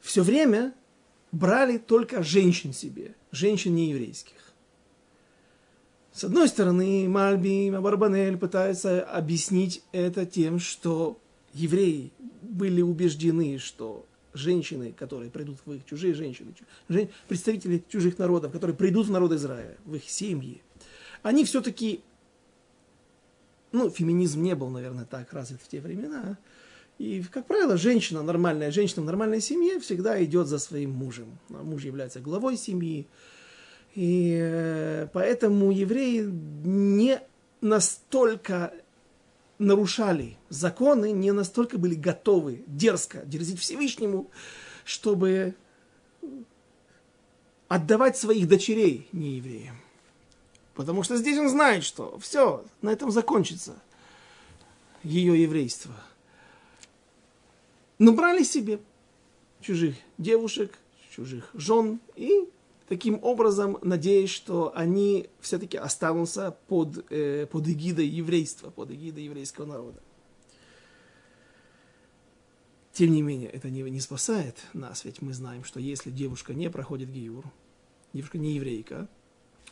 Все 0.00 0.22
время 0.22 0.74
брали 1.30 1.78
только 1.78 2.22
женщин 2.22 2.72
себе, 2.72 3.14
женщин 3.30 3.74
нееврейских. 3.74 4.51
С 6.12 6.24
одной 6.24 6.48
стороны, 6.48 7.08
Мальби 7.08 7.66
и 7.66 7.70
Барбанель 7.70 8.36
пытаются 8.36 9.02
объяснить 9.02 9.82
это 9.92 10.26
тем, 10.26 10.58
что 10.58 11.18
евреи 11.54 12.12
были 12.42 12.82
убеждены, 12.82 13.58
что 13.58 14.04
женщины, 14.34 14.92
которые 14.92 15.30
придут 15.30 15.58
в 15.64 15.72
их 15.72 15.84
чужие 15.86 16.14
женщины, 16.14 16.54
представители 17.28 17.82
чужих 17.88 18.18
народов, 18.18 18.52
которые 18.52 18.76
придут 18.76 19.06
в 19.06 19.10
народ 19.10 19.32
Израиля, 19.32 19.76
в 19.86 19.94
их 19.94 20.08
семьи, 20.08 20.62
они 21.22 21.44
все-таки, 21.44 22.02
ну, 23.72 23.88
феминизм 23.90 24.42
не 24.42 24.54
был, 24.54 24.68
наверное, 24.68 25.06
так 25.06 25.32
развит 25.32 25.60
в 25.62 25.68
те 25.68 25.80
времена, 25.80 26.38
и, 26.98 27.22
как 27.22 27.46
правило, 27.46 27.76
женщина, 27.76 28.22
нормальная 28.22 28.70
женщина 28.70 29.02
в 29.02 29.06
нормальной 29.06 29.40
семье 29.40 29.80
всегда 29.80 30.22
идет 30.22 30.46
за 30.46 30.58
своим 30.58 30.90
мужем. 30.90 31.38
Муж 31.48 31.84
является 31.84 32.20
главой 32.20 32.56
семьи, 32.56 33.06
и 33.94 34.38
э, 34.40 35.08
поэтому 35.12 35.70
евреи 35.70 36.22
не 36.22 37.20
настолько 37.60 38.72
нарушали 39.58 40.36
законы, 40.48 41.12
не 41.12 41.32
настолько 41.32 41.78
были 41.78 41.94
готовы 41.94 42.64
дерзко 42.66 43.22
дерзить 43.24 43.60
Всевышнему, 43.60 44.30
чтобы 44.84 45.54
отдавать 47.68 48.16
своих 48.16 48.48
дочерей 48.48 49.08
неевреям. 49.12 49.80
Потому 50.74 51.02
что 51.02 51.16
здесь 51.16 51.38
он 51.38 51.48
знает, 51.48 51.84
что 51.84 52.18
все, 52.18 52.64
на 52.80 52.90
этом 52.90 53.10
закончится 53.10 53.74
ее 55.02 55.40
еврейство. 55.42 55.94
Но 57.98 58.12
брали 58.12 58.42
себе 58.42 58.80
чужих 59.60 59.96
девушек, 60.18 60.76
чужих 61.14 61.50
жен 61.54 62.00
и 62.16 62.48
таким 62.92 63.18
образом 63.24 63.78
надеясь, 63.80 64.28
что 64.28 64.70
они 64.76 65.30
все-таки 65.40 65.78
останутся 65.78 66.58
под, 66.68 67.10
э, 67.10 67.46
под 67.46 67.66
эгидой 67.66 68.06
еврейства, 68.06 68.68
под 68.68 68.90
эгидой 68.90 69.24
еврейского 69.24 69.64
народа. 69.64 70.02
Тем 72.92 73.12
не 73.12 73.22
менее, 73.22 73.48
это 73.48 73.70
не, 73.70 73.80
не 73.80 74.00
спасает 74.00 74.58
нас, 74.74 75.06
ведь 75.06 75.22
мы 75.22 75.32
знаем, 75.32 75.64
что 75.64 75.80
если 75.80 76.10
девушка 76.10 76.52
не 76.52 76.68
проходит 76.68 77.10
гиюр, 77.10 77.46
девушка 78.12 78.36
не 78.36 78.52
еврейка, 78.56 79.08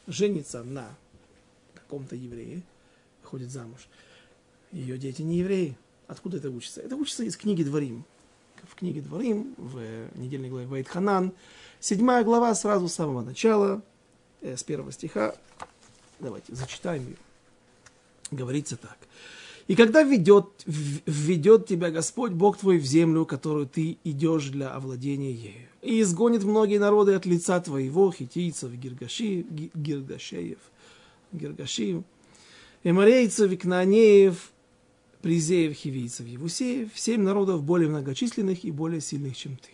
женится 0.07 0.65
на 0.65 0.97
каком-то 1.75 2.17
еврее, 2.17 2.62
выходит 3.21 3.50
замуж, 3.50 3.87
ее 4.73 4.97
дети 4.97 5.21
не 5.21 5.41
евреи. 5.41 5.77
Откуда 6.07 6.39
это 6.39 6.49
учится? 6.49 6.81
Это 6.81 6.97
учится 6.97 7.25
из 7.25 7.37
книги 7.37 7.65
Дворим. 7.65 8.07
В 8.71 8.77
книге 8.77 9.00
Дворим, 9.00 9.55
в 9.59 9.81
недельной 10.17 10.49
главе 10.49 10.67
Вайтханан, 10.67 11.33
Седьмая 11.81 12.23
глава 12.25 12.55
сразу 12.55 12.89
с 12.89 12.95
самого 12.95 13.23
начала, 13.23 13.83
э, 14.43 14.55
с 14.55 14.62
первого 14.62 14.93
стиха. 14.93 15.35
Давайте 16.21 16.55
зачитаем 16.55 17.07
ее. 17.07 17.17
Говорится 18.31 18.77
так. 18.77 18.99
И 19.67 19.75
когда 19.75 20.03
введет, 20.03 20.47
введет 20.67 21.67
тебя 21.67 21.91
Господь, 21.91 22.33
Бог 22.33 22.59
твой, 22.59 22.79
в 22.79 22.85
землю, 22.85 23.25
которую 23.25 23.67
ты 23.67 23.97
идешь 24.05 24.49
для 24.49 24.75
овладения 24.75 25.31
ею, 25.31 25.69
и 25.81 26.03
изгонит 26.03 26.45
многие 26.45 26.79
народы 26.79 27.15
от 27.15 27.25
лица 27.25 27.59
твоего, 27.61 28.12
хитийцев, 28.12 28.71
гиргаши, 28.73 29.47
гиргашеев, 29.75 30.59
гиргашиев, 31.33 32.03
эморейцев, 32.85 33.59
кнаанеев, 33.59 34.53
призеев, 35.23 35.75
хивийцев, 35.75 36.27
евусеев, 36.27 36.91
семь 36.95 37.23
народов 37.23 37.62
более 37.62 37.89
многочисленных 37.89 38.65
и 38.65 38.71
более 38.71 39.00
сильных, 39.00 39.37
чем 39.37 39.57
ты. 39.57 39.71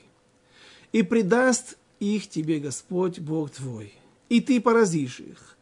И 0.93 1.03
предаст 1.03 1.77
их 2.01 2.29
тебе 2.29 2.59
Господь 2.59 3.19
Бог 3.19 3.51
твой, 3.51 3.93
и 4.29 4.41
ты 4.41 4.61
поразишь 4.61 5.21
их, 5.21 5.57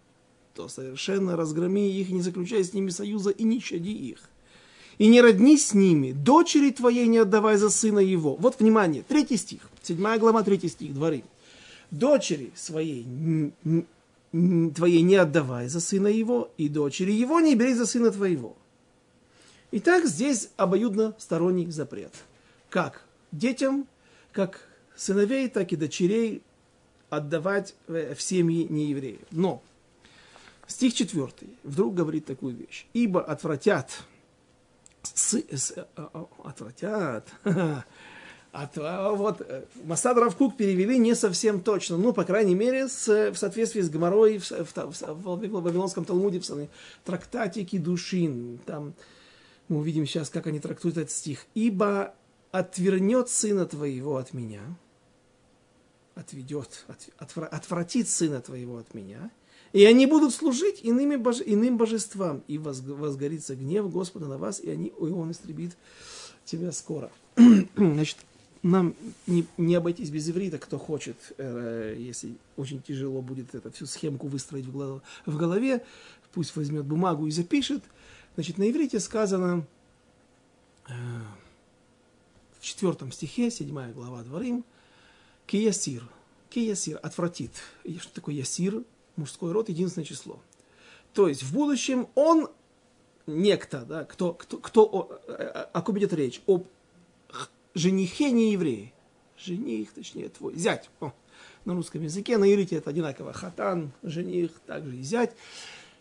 то 0.54 0.68
совершенно 0.68 1.36
разгроми 1.36 1.90
их, 1.90 2.10
не 2.10 2.22
заключай 2.22 2.62
с 2.64 2.72
ними 2.72 2.90
союза 2.90 3.30
и 3.30 3.44
не 3.44 3.60
чади 3.60 3.92
их. 3.92 4.28
И 4.98 5.08
не 5.08 5.20
родни 5.20 5.58
с 5.58 5.74
ними, 5.74 6.12
дочери 6.12 6.70
твоей 6.70 7.08
не 7.08 7.18
отдавай 7.18 7.56
за 7.56 7.68
сына 7.68 7.98
его. 7.98 8.36
Вот 8.36 8.60
внимание, 8.60 9.02
третий 9.06 9.36
стих, 9.36 9.68
седьмая 9.82 10.20
глава, 10.20 10.44
третий 10.44 10.68
стих, 10.68 10.94
дворы. 10.94 11.24
Дочери 11.90 12.52
своей 12.54 13.04
твоей 14.32 15.02
не 15.02 15.16
отдавай 15.16 15.68
за 15.68 15.80
сына 15.80 16.08
его, 16.08 16.50
и 16.56 16.68
дочери 16.68 17.12
его 17.12 17.40
не 17.40 17.54
бери 17.54 17.74
за 17.74 17.86
сына 17.86 18.10
твоего. 18.10 18.56
Итак, 19.76 20.06
здесь 20.06 20.50
обоюдно 20.56 21.16
сторонний 21.18 21.68
запрет. 21.68 22.12
Как 22.70 23.02
детям, 23.32 23.88
как 24.30 24.68
сыновей, 24.94 25.48
так 25.48 25.72
и 25.72 25.76
дочерей 25.76 26.44
отдавать 27.10 27.74
в 27.88 28.14
семьи 28.18 28.68
неевреев. 28.70 29.18
Но 29.32 29.64
стих 30.68 30.94
4 30.94 31.28
вдруг 31.64 31.92
говорит 31.92 32.24
такую 32.24 32.54
вещь. 32.54 32.86
Ибо 32.92 33.24
отвратят, 33.24 34.04
с, 35.02 35.42
с, 35.50 35.72
а, 35.76 35.86
а, 35.96 36.26
отвратят, 36.44 37.26
а 38.52 39.10
вот 39.10 39.40
э, 39.40 39.64
Масад 39.82 40.16
Равкук 40.16 40.56
перевели 40.56 40.98
не 40.98 41.16
совсем 41.16 41.60
точно. 41.60 41.96
Ну, 41.96 42.12
по 42.12 42.22
крайней 42.22 42.54
мере, 42.54 42.86
с, 42.86 43.08
в 43.08 43.34
соответствии 43.34 43.80
с 43.80 43.90
Гоморой 43.90 44.38
в, 44.38 44.48
в, 44.48 44.72
в, 44.72 45.02
в, 45.02 45.36
в 45.36 45.60
Вавилонском 45.62 46.04
Талмуде, 46.04 46.38
в 46.38 46.68
трактатике 47.04 47.78
Душин. 47.78 48.60
Там 48.66 48.94
мы 49.68 49.78
увидим 49.78 50.06
сейчас, 50.06 50.30
как 50.30 50.46
они 50.46 50.60
трактуют 50.60 50.96
этот 50.96 51.10
стих. 51.10 51.46
«Ибо 51.54 52.14
отвернет 52.50 53.28
сына 53.28 53.66
твоего 53.66 54.16
от 54.16 54.32
меня, 54.32 54.62
отведет, 56.14 56.84
от, 57.18 57.34
отвратит 57.50 58.08
сына 58.08 58.40
твоего 58.40 58.78
от 58.78 58.94
меня, 58.94 59.30
и 59.72 59.84
они 59.84 60.06
будут 60.06 60.32
служить 60.32 60.80
иными 60.84 61.16
боже, 61.16 61.42
иным 61.44 61.76
божествам, 61.76 62.44
и 62.46 62.58
возгорится 62.58 63.56
гнев 63.56 63.90
Господа 63.90 64.26
на 64.26 64.38
вас, 64.38 64.60
и, 64.60 64.70
они, 64.70 64.88
и 64.88 64.92
он 64.92 65.32
истребит 65.32 65.76
тебя 66.44 66.70
скоро». 66.72 67.10
Значит, 67.76 68.18
нам 68.64 68.94
не, 69.26 69.46
не 69.58 69.74
обойтись 69.74 70.10
без 70.10 70.28
иврита, 70.30 70.58
кто 70.58 70.78
хочет, 70.78 71.16
э, 71.36 71.96
если 71.98 72.36
очень 72.56 72.80
тяжело 72.80 73.20
будет 73.20 73.54
эту 73.54 73.70
всю 73.70 73.84
схемку 73.86 74.26
выстроить 74.26 74.64
в, 74.64 74.72
голов, 74.72 75.02
в 75.26 75.36
голове, 75.36 75.84
пусть 76.32 76.56
возьмет 76.56 76.86
бумагу 76.86 77.26
и 77.26 77.30
запишет. 77.30 77.82
Значит, 78.34 78.58
на 78.58 78.68
иврите 78.68 78.98
сказано 78.98 79.64
э, 80.88 80.92
в 82.58 82.64
четвертом 82.64 83.12
стихе, 83.12 83.50
седьмая 83.50 83.92
глава 83.92 84.22
Дворим, 84.22 84.64
Киясир. 85.46 86.08
Киясир 86.50 86.98
отвратит. 87.02 87.52
И 87.84 87.98
что 87.98 88.12
такое 88.12 88.34
ясир? 88.34 88.82
Мужской 89.14 89.52
род, 89.52 89.68
единственное 89.68 90.04
число. 90.04 90.40
То 91.12 91.28
есть 91.28 91.44
в 91.44 91.52
будущем 91.52 92.08
он 92.16 92.48
некто, 93.28 93.84
да, 93.84 94.04
кто, 94.04 94.34
кто, 94.34 94.58
кто 94.58 94.84
о, 94.84 95.20
о, 95.72 95.82
ком 95.82 95.96
идет 95.98 96.12
речь? 96.12 96.42
Об 96.48 96.66
женихе 97.74 98.32
не 98.32 98.52
евреи. 98.52 98.92
Жених, 99.38 99.92
точнее, 99.92 100.28
твой 100.28 100.56
зять. 100.56 100.90
О, 101.00 101.12
на 101.64 101.74
русском 101.74 102.02
языке, 102.02 102.36
на 102.38 102.52
иврите 102.52 102.76
это 102.76 102.90
одинаково. 102.90 103.32
Хатан, 103.32 103.92
жених, 104.02 104.50
также 104.66 104.96
и 104.96 105.02
зять. 105.02 105.36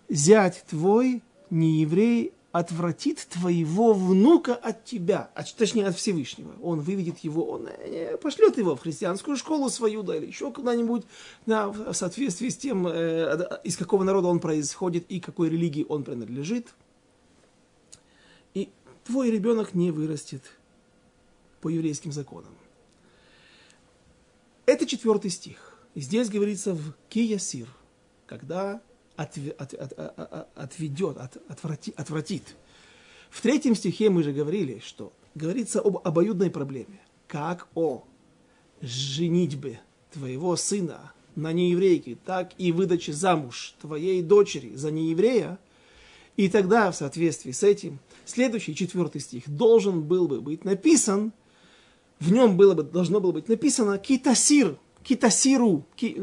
Зять 0.10 0.63
твой, 0.68 1.22
не 1.53 1.81
еврей, 1.81 2.33
отвратит 2.51 3.27
твоего 3.31 3.93
внука 3.93 4.55
от 4.55 4.86
тебя, 4.86 5.31
а, 5.33 5.43
точнее 5.43 5.88
от 5.88 5.95
Всевышнего. 5.95 6.53
Он 6.62 6.81
выведет 6.81 7.19
его, 7.19 7.50
он 7.50 7.67
э, 7.67 8.17
пошлет 8.17 8.57
его 8.57 8.75
в 8.75 8.81
христианскую 8.81 9.38
школу 9.38 9.69
свою, 9.69 10.03
да, 10.03 10.15
или 10.15 10.27
еще 10.27 10.51
куда-нибудь, 10.51 11.03
да, 11.45 11.69
в 11.69 11.93
соответствии 11.93 12.50
с 12.50 12.57
тем, 12.57 12.88
э, 12.88 13.60
из 13.63 13.77
какого 13.77 14.03
народа 14.03 14.27
он 14.27 14.39
происходит 14.39 15.05
и 15.10 15.19
какой 15.19 15.50
религии 15.50 15.86
он 15.88 16.03
принадлежит. 16.03 16.67
И 18.53 18.69
твой 19.03 19.31
ребенок 19.31 19.74
не 19.74 19.89
вырастет 19.91 20.43
по 21.62 21.69
еврейским 21.69 22.12
законам. 22.12 22.53
Это 24.67 24.86
четвертый 24.86 25.31
стих. 25.31 25.75
И 25.95 26.01
здесь 26.01 26.29
говорится 26.29 26.74
в 26.74 26.93
Киясир, 27.10 27.67
когда 28.27 28.81
от, 29.15 29.38
от, 29.60 29.74
от, 29.74 30.48
отведет, 30.55 31.17
от, 31.17 31.38
отврати, 31.50 31.93
отвратит. 31.96 32.55
В 33.29 33.41
третьем 33.41 33.75
стихе 33.75 34.10
мы 34.10 34.24
же 34.24 34.32
говорили, 34.32 34.82
что 34.84 35.12
говорится 35.36 35.79
об 35.79 35.98
обоюдной 36.03 36.50
проблеме. 36.50 37.00
Как 37.27 37.67
о 37.75 38.03
женитьбе 38.82 39.82
твоего 40.12 40.55
сына 40.55 41.13
на 41.36 41.51
нееврейке, 41.51 42.17
так 42.25 42.53
и 42.58 42.72
выдаче 42.72 43.13
замуж 43.13 43.75
твоей 43.82 44.22
дочери 44.22 44.75
за 44.75 44.91
нееврея. 44.91 45.58
И 46.38 46.50
тогда, 46.50 46.91
в 46.91 46.96
соответствии 46.96 47.51
с 47.51 47.63
этим, 47.63 48.00
следующий 48.25 48.75
четвертый 48.75 49.22
стих 49.22 49.43
должен 49.48 50.03
был 50.03 50.27
бы 50.27 50.41
быть 50.41 50.65
написан– 50.65 51.34
в 52.24 52.32
нем 52.32 52.55
было 52.55 52.74
бы, 52.74 52.84
должно 52.84 53.20
было 53.20 53.34
быть 53.34 53.50
написано 53.50 53.98
китасир, 53.98 54.77
китасиру, 55.03 55.86
ки, 55.96 56.17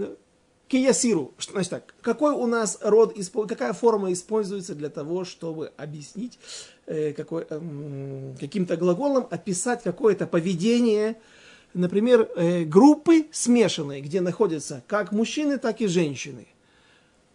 киясиру. 0.71 1.35
Что 1.37 1.53
значит 1.53 1.71
так? 1.71 1.95
Какой 2.01 2.33
у 2.33 2.47
нас 2.47 2.79
род, 2.81 3.17
какая 3.49 3.73
форма 3.73 4.13
используется 4.13 4.75
для 4.75 4.89
того, 4.89 5.25
чтобы 5.25 5.73
объяснить 5.77 6.39
э, 6.87 7.13
э, 7.13 8.35
каким-то 8.39 8.77
глаголом, 8.77 9.27
описать 9.31 9.83
какое-то 9.83 10.29
поведение, 10.29 11.21
например, 11.75 12.31
э, 12.37 12.63
группы 12.65 13.27
смешанные, 13.33 14.01
где 14.01 14.21
находятся 14.21 14.85
как 14.87 15.11
мужчины, 15.11 15.59
так 15.59 15.81
и 15.81 15.89
женщины. 15.89 16.47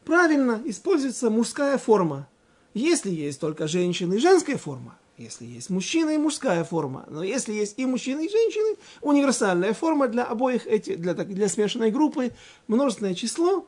Правильно, 0.06 0.62
используется 0.63 1.30
мужская 1.30 1.78
форма. 1.78 2.30
Если 2.74 3.12
есть 3.12 3.41
только 3.41 3.67
женщины, 3.67 4.17
женская 4.17 4.58
форма. 4.58 4.98
Если 5.17 5.45
есть 5.45 5.69
мужчина 5.69 6.10
и 6.10 6.17
мужская 6.17 6.63
форма, 6.65 7.06
но 7.10 7.23
если 7.23 7.54
есть 7.54 7.75
и 7.78 7.86
мужчины, 7.86 8.25
и 8.25 8.30
женщины, 8.30 8.78
универсальная 9.01 9.73
форма 9.73 10.10
для 10.10 10.25
обоих 10.25 10.67
этих, 10.67 10.99
для, 10.99 11.13
для 11.13 11.47
смешанной 11.47 11.89
группы, 11.89 12.34
множественное 12.67 13.15
число 13.15 13.65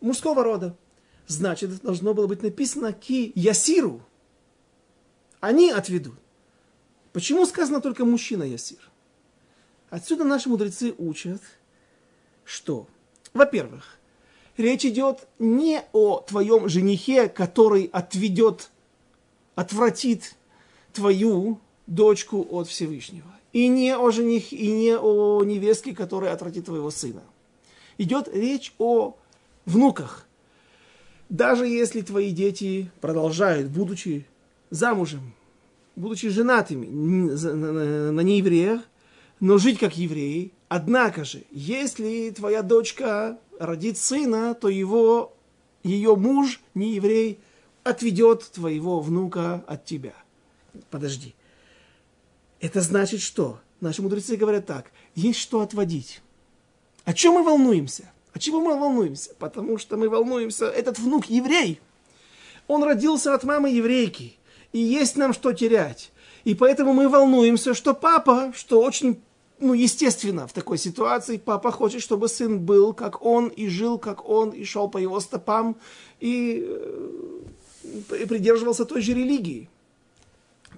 мужского 0.00 0.44
рода. 0.44 0.76
Значит, 1.26 1.82
должно 1.82 2.14
было 2.14 2.28
быть 2.28 2.42
написано 2.42 2.92
ки 2.92 3.32
ясиру. 3.34 4.02
Они 5.40 5.70
отведут. 5.70 6.14
Почему 7.12 7.44
сказано 7.44 7.80
только 7.80 8.04
мужчина 8.04 8.44
ясир? 8.44 8.78
Отсюда 9.90 10.24
наши 10.24 10.48
мудрецы 10.48 10.94
учат, 10.96 11.40
что, 12.44 12.86
во-первых, 13.32 13.98
речь 14.56 14.84
идет 14.84 15.26
не 15.38 15.82
о 15.92 16.20
твоем 16.20 16.68
женихе, 16.68 17.28
который 17.28 17.84
отведет, 17.92 18.70
отвратит 19.54 20.34
твою 20.94 21.60
дочку 21.86 22.46
от 22.50 22.68
Всевышнего. 22.68 23.30
И 23.52 23.68
не 23.68 23.94
о 23.96 24.10
жених, 24.10 24.52
и 24.52 24.70
не 24.72 24.96
о 24.96 25.44
невестке, 25.44 25.94
которая 25.94 26.32
отвратит 26.32 26.64
твоего 26.64 26.90
сына. 26.90 27.22
Идет 27.98 28.28
речь 28.32 28.74
о 28.78 29.16
внуках. 29.66 30.26
Даже 31.28 31.66
если 31.66 32.00
твои 32.00 32.30
дети 32.30 32.90
продолжают, 33.00 33.70
будучи 33.70 34.26
замужем, 34.70 35.34
будучи 35.94 36.28
женатыми 36.28 36.86
на 36.86 38.20
неевреях, 38.20 38.82
но 39.40 39.58
жить 39.58 39.78
как 39.78 39.96
евреи, 39.96 40.52
однако 40.68 41.24
же, 41.24 41.44
если 41.50 42.30
твоя 42.30 42.62
дочка 42.62 43.38
родит 43.58 43.98
сына, 43.98 44.54
то 44.54 44.68
его, 44.68 45.32
ее 45.82 46.16
муж, 46.16 46.60
не 46.74 46.94
еврей, 46.94 47.38
отведет 47.84 48.50
твоего 48.52 49.00
внука 49.00 49.64
от 49.66 49.84
тебя 49.84 50.14
подожди. 50.90 51.34
Это 52.60 52.80
значит 52.80 53.20
что? 53.20 53.60
Наши 53.80 54.02
мудрецы 54.02 54.36
говорят 54.36 54.66
так, 54.66 54.90
есть 55.14 55.38
что 55.38 55.60
отводить. 55.60 56.22
О 57.04 57.12
чем 57.12 57.34
мы 57.34 57.42
волнуемся? 57.42 58.10
О 58.32 58.38
чего 58.38 58.60
мы 58.60 58.78
волнуемся? 58.78 59.34
Потому 59.38 59.78
что 59.78 59.96
мы 59.96 60.08
волнуемся, 60.08 60.66
этот 60.66 60.98
внук 60.98 61.26
еврей. 61.26 61.80
Он 62.66 62.82
родился 62.82 63.34
от 63.34 63.44
мамы 63.44 63.70
еврейки. 63.70 64.36
И 64.72 64.78
есть 64.78 65.16
нам 65.16 65.32
что 65.32 65.52
терять. 65.52 66.10
И 66.44 66.54
поэтому 66.54 66.92
мы 66.92 67.08
волнуемся, 67.08 67.74
что 67.74 67.94
папа, 67.94 68.52
что 68.56 68.80
очень 68.80 69.20
ну, 69.60 69.72
естественно, 69.72 70.46
в 70.46 70.52
такой 70.52 70.78
ситуации 70.78 71.36
папа 71.36 71.70
хочет, 71.70 72.02
чтобы 72.02 72.28
сын 72.28 72.58
был 72.58 72.92
как 72.92 73.24
он, 73.24 73.48
и 73.48 73.68
жил 73.68 73.98
как 73.98 74.28
он, 74.28 74.50
и 74.50 74.64
шел 74.64 74.88
по 74.88 74.98
его 74.98 75.20
стопам, 75.20 75.76
и, 76.20 76.64
э, 76.66 78.20
и 78.20 78.26
придерживался 78.26 78.84
той 78.84 79.00
же 79.00 79.14
религии. 79.14 79.68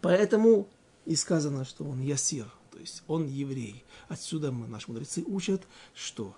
Поэтому 0.01 0.69
и 1.05 1.15
сказано, 1.15 1.65
что 1.65 1.85
он 1.85 2.01
ясир, 2.01 2.47
то 2.73 2.79
есть 2.79 3.03
он 3.07 3.27
еврей. 3.27 3.85
Отсюда 4.09 4.53
мы, 4.53 4.67
наши 4.67 4.91
мудрецы 4.91 5.23
учат, 5.27 5.63
что 5.95 6.35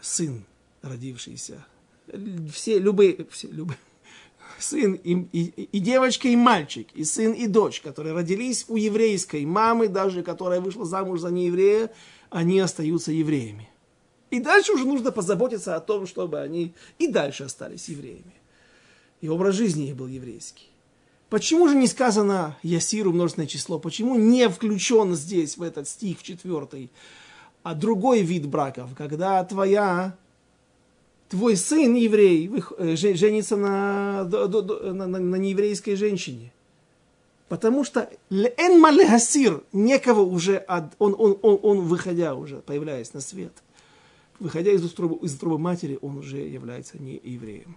сын, 0.00 0.44
родившийся, 0.82 1.64
все 2.52 2.78
любые, 2.78 3.26
все 3.30 3.48
любые, 3.48 3.78
сын 4.58 4.94
и, 4.94 5.14
и, 5.32 5.62
и 5.64 5.78
девочка, 5.80 6.28
и 6.28 6.36
мальчик, 6.36 6.88
и 6.94 7.04
сын, 7.04 7.32
и 7.32 7.46
дочь, 7.46 7.80
которые 7.80 8.14
родились 8.14 8.64
у 8.68 8.76
еврейской 8.76 9.44
мамы, 9.44 9.88
даже 9.88 10.22
которая 10.22 10.60
вышла 10.60 10.84
замуж 10.84 11.20
за 11.20 11.30
нееврея, 11.30 11.90
они 12.30 12.60
остаются 12.60 13.12
евреями. 13.12 13.68
И 14.30 14.40
дальше 14.40 14.72
уже 14.72 14.84
нужно 14.84 15.10
позаботиться 15.10 15.74
о 15.74 15.80
том, 15.80 16.06
чтобы 16.06 16.40
они 16.40 16.74
и 16.98 17.08
дальше 17.08 17.44
остались 17.44 17.88
евреями. 17.88 18.34
И 19.20 19.28
образ 19.28 19.54
жизни 19.54 19.88
их 19.88 19.96
был 19.96 20.06
еврейский. 20.06 20.68
Почему 21.30 21.68
же 21.68 21.74
не 21.74 21.86
сказано 21.86 22.56
Ясиру 22.62 23.12
множественное 23.12 23.46
число? 23.46 23.78
Почему 23.78 24.16
не 24.16 24.48
включен 24.48 25.14
здесь, 25.14 25.58
в 25.58 25.62
этот 25.62 25.86
стих, 25.88 26.20
в 26.20 26.22
четвертый, 26.22 26.90
а 27.62 27.74
другой 27.74 28.22
вид 28.22 28.46
браков, 28.46 28.90
когда 28.96 29.44
твоя, 29.44 30.16
твой 31.28 31.56
сын 31.56 31.94
еврей 31.94 32.50
э, 32.78 32.96
женится 32.96 33.56
на, 33.56 34.24
на, 34.24 35.06
на, 35.06 35.18
на 35.18 35.36
нееврейской 35.36 35.96
женщине? 35.96 36.50
Потому 37.50 37.84
что 37.84 38.10
эн 38.30 38.80
малехасир, 38.80 39.62
некого 39.72 40.20
уже, 40.20 40.64
он, 40.98 41.14
он, 41.18 41.38
он, 41.42 41.58
он, 41.62 41.80
выходя 41.80 42.34
уже, 42.34 42.56
появляясь 42.56 43.12
на 43.12 43.20
свет, 43.20 43.52
выходя 44.38 44.70
из 44.70 44.84
утробы, 44.84 45.26
из 45.26 45.34
утробы 45.34 45.58
матери, 45.58 45.98
он 46.00 46.18
уже 46.18 46.38
является 46.38 46.98
не 46.98 47.20
евреем. 47.22 47.76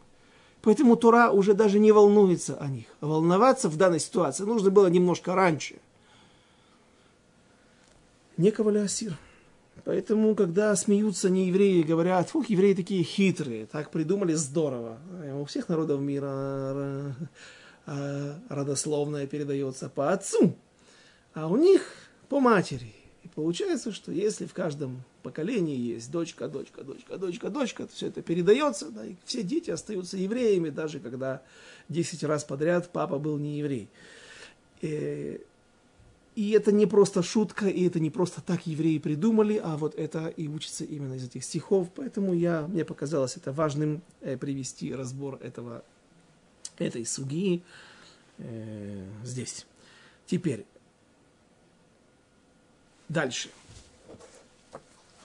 Поэтому 0.61 0.95
Тура 0.95 1.31
уже 1.31 1.53
даже 1.53 1.79
не 1.79 1.91
волнуется 1.91 2.55
о 2.57 2.67
них. 2.67 2.85
волноваться 3.01 3.67
в 3.67 3.77
данной 3.77 3.99
ситуации 3.99 4.43
нужно 4.43 4.69
было 4.69 4.87
немножко 4.87 5.33
раньше. 5.33 5.75
некого 8.41 8.69
ли 8.69 8.79
асир. 8.79 9.17
Поэтому, 9.83 10.35
когда 10.35 10.75
смеются 10.75 11.29
неевреи, 11.29 11.81
говорят, 11.81 12.29
фух, 12.29 12.49
евреи 12.49 12.73
такие 12.73 13.03
хитрые, 13.03 13.65
так 13.65 13.89
придумали 13.89 14.33
здорово. 14.33 14.99
У 15.39 15.45
всех 15.45 15.69
народов 15.69 16.01
мира 16.01 17.15
родословное 18.49 19.25
передается 19.25 19.89
по 19.89 20.11
отцу, 20.11 20.55
а 21.33 21.47
у 21.47 21.55
них 21.55 21.81
по 22.29 22.39
матери. 22.39 22.93
И 23.23 23.27
получается, 23.27 23.91
что 23.91 24.11
если 24.11 24.45
в 24.45 24.53
каждом 24.53 25.03
поколении 25.21 25.77
есть 25.77 26.11
дочка, 26.11 26.47
дочка, 26.47 26.83
дочка, 26.83 27.17
дочка, 27.17 27.49
дочка, 27.49 27.87
все 27.87 28.07
это 28.07 28.21
передается, 28.21 28.89
да, 28.89 29.05
и 29.05 29.15
все 29.25 29.43
дети 29.43 29.71
остаются 29.71 30.17
евреями, 30.17 30.69
даже 30.69 30.99
когда 30.99 31.41
10 31.89 32.23
раз 32.23 32.43
подряд 32.43 32.91
папа 32.91 33.19
был 33.19 33.37
не 33.37 33.59
еврей. 33.59 33.89
И, 34.81 34.87
э, 34.87 35.37
и 36.35 36.51
это 36.51 36.71
не 36.71 36.85
просто 36.85 37.23
шутка, 37.23 37.67
и 37.67 37.85
это 37.85 37.99
не 37.99 38.09
просто 38.09 38.41
так 38.41 38.65
евреи 38.65 38.99
придумали, 38.99 39.59
а 39.61 39.75
вот 39.75 39.95
это 39.95 40.27
и 40.27 40.47
учится 40.47 40.85
именно 40.85 41.15
из 41.15 41.25
этих 41.25 41.43
стихов. 41.43 41.89
Поэтому 41.93 42.33
я, 42.33 42.67
мне 42.67 42.85
показалось 42.85 43.35
это 43.35 43.51
важным 43.51 44.01
э, 44.21 44.37
привести 44.37 44.93
разбор 44.93 45.37
этого, 45.41 45.83
этой 46.77 47.05
суги 47.05 47.63
э, 48.37 49.05
здесь. 49.23 49.65
Теперь, 50.25 50.65
дальше. 53.09 53.49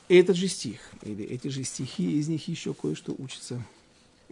Этот 0.08 0.36
же 0.36 0.46
стих, 0.46 0.78
или 1.02 1.24
эти 1.24 1.48
же 1.48 1.64
стихи, 1.64 2.18
из 2.18 2.28
них 2.28 2.46
еще 2.46 2.74
кое-что 2.74 3.14
учится. 3.18 3.60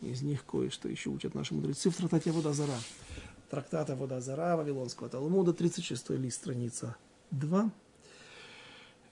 Из 0.01 0.23
них 0.23 0.45
кое-что 0.45 0.89
еще 0.89 1.11
учат 1.11 1.35
наши 1.35 1.53
мудрецы 1.53 1.91
в 1.91 1.97
трактате 1.97 2.31
Водозара. 2.31 2.79
Трактата 3.51 3.97
Водозара 3.97 4.57
Вавилонского 4.57 5.09
Талмуда, 5.09 5.53
36 5.53 6.11
лист, 6.11 6.37
страница 6.37 6.97
2. 7.33 7.71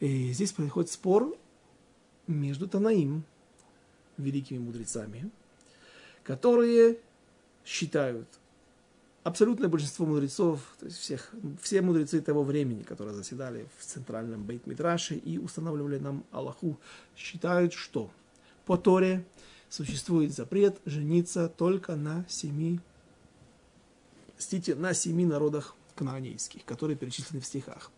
И 0.01 0.33
здесь 0.33 0.53
происходит 0.53 0.91
спор 0.91 1.37
между 2.29 2.69
Танаим, 2.69 3.25
великими 4.17 4.59
мудрецами, 4.59 5.31
которые 6.23 6.99
считают, 7.65 8.29
абсолютное 9.25 9.69
большинство 9.69 10.07
мудрецов, 10.07 10.61
то 10.79 10.87
есть 10.87 10.99
всех, 10.99 11.31
все 11.61 11.83
мудрецы 11.83 12.21
того 12.21 12.43
времени, 12.43 12.83
которые 12.83 13.15
заседали 13.15 13.67
в 13.79 13.85
центральном 13.85 14.45
Бейт-Мидраше 14.45 15.17
и 15.17 15.39
устанавливали 15.39 15.99
нам 15.99 16.25
Аллаху, 16.33 16.79
считают, 17.17 17.73
что 17.73 18.11
по 18.65 18.77
Торе 18.77 19.25
существует 19.69 20.35
запрет 20.35 20.79
жениться 20.85 21.49
только 21.49 21.97
на 21.97 22.25
семи, 22.29 22.81
стите, 24.39 24.75
на 24.75 24.95
семи 24.95 25.25
народах 25.25 25.77
кнаанейских, 25.95 26.65
которые 26.65 26.97
перечислены 26.97 27.41
в 27.41 27.47
стихах. 27.47 27.91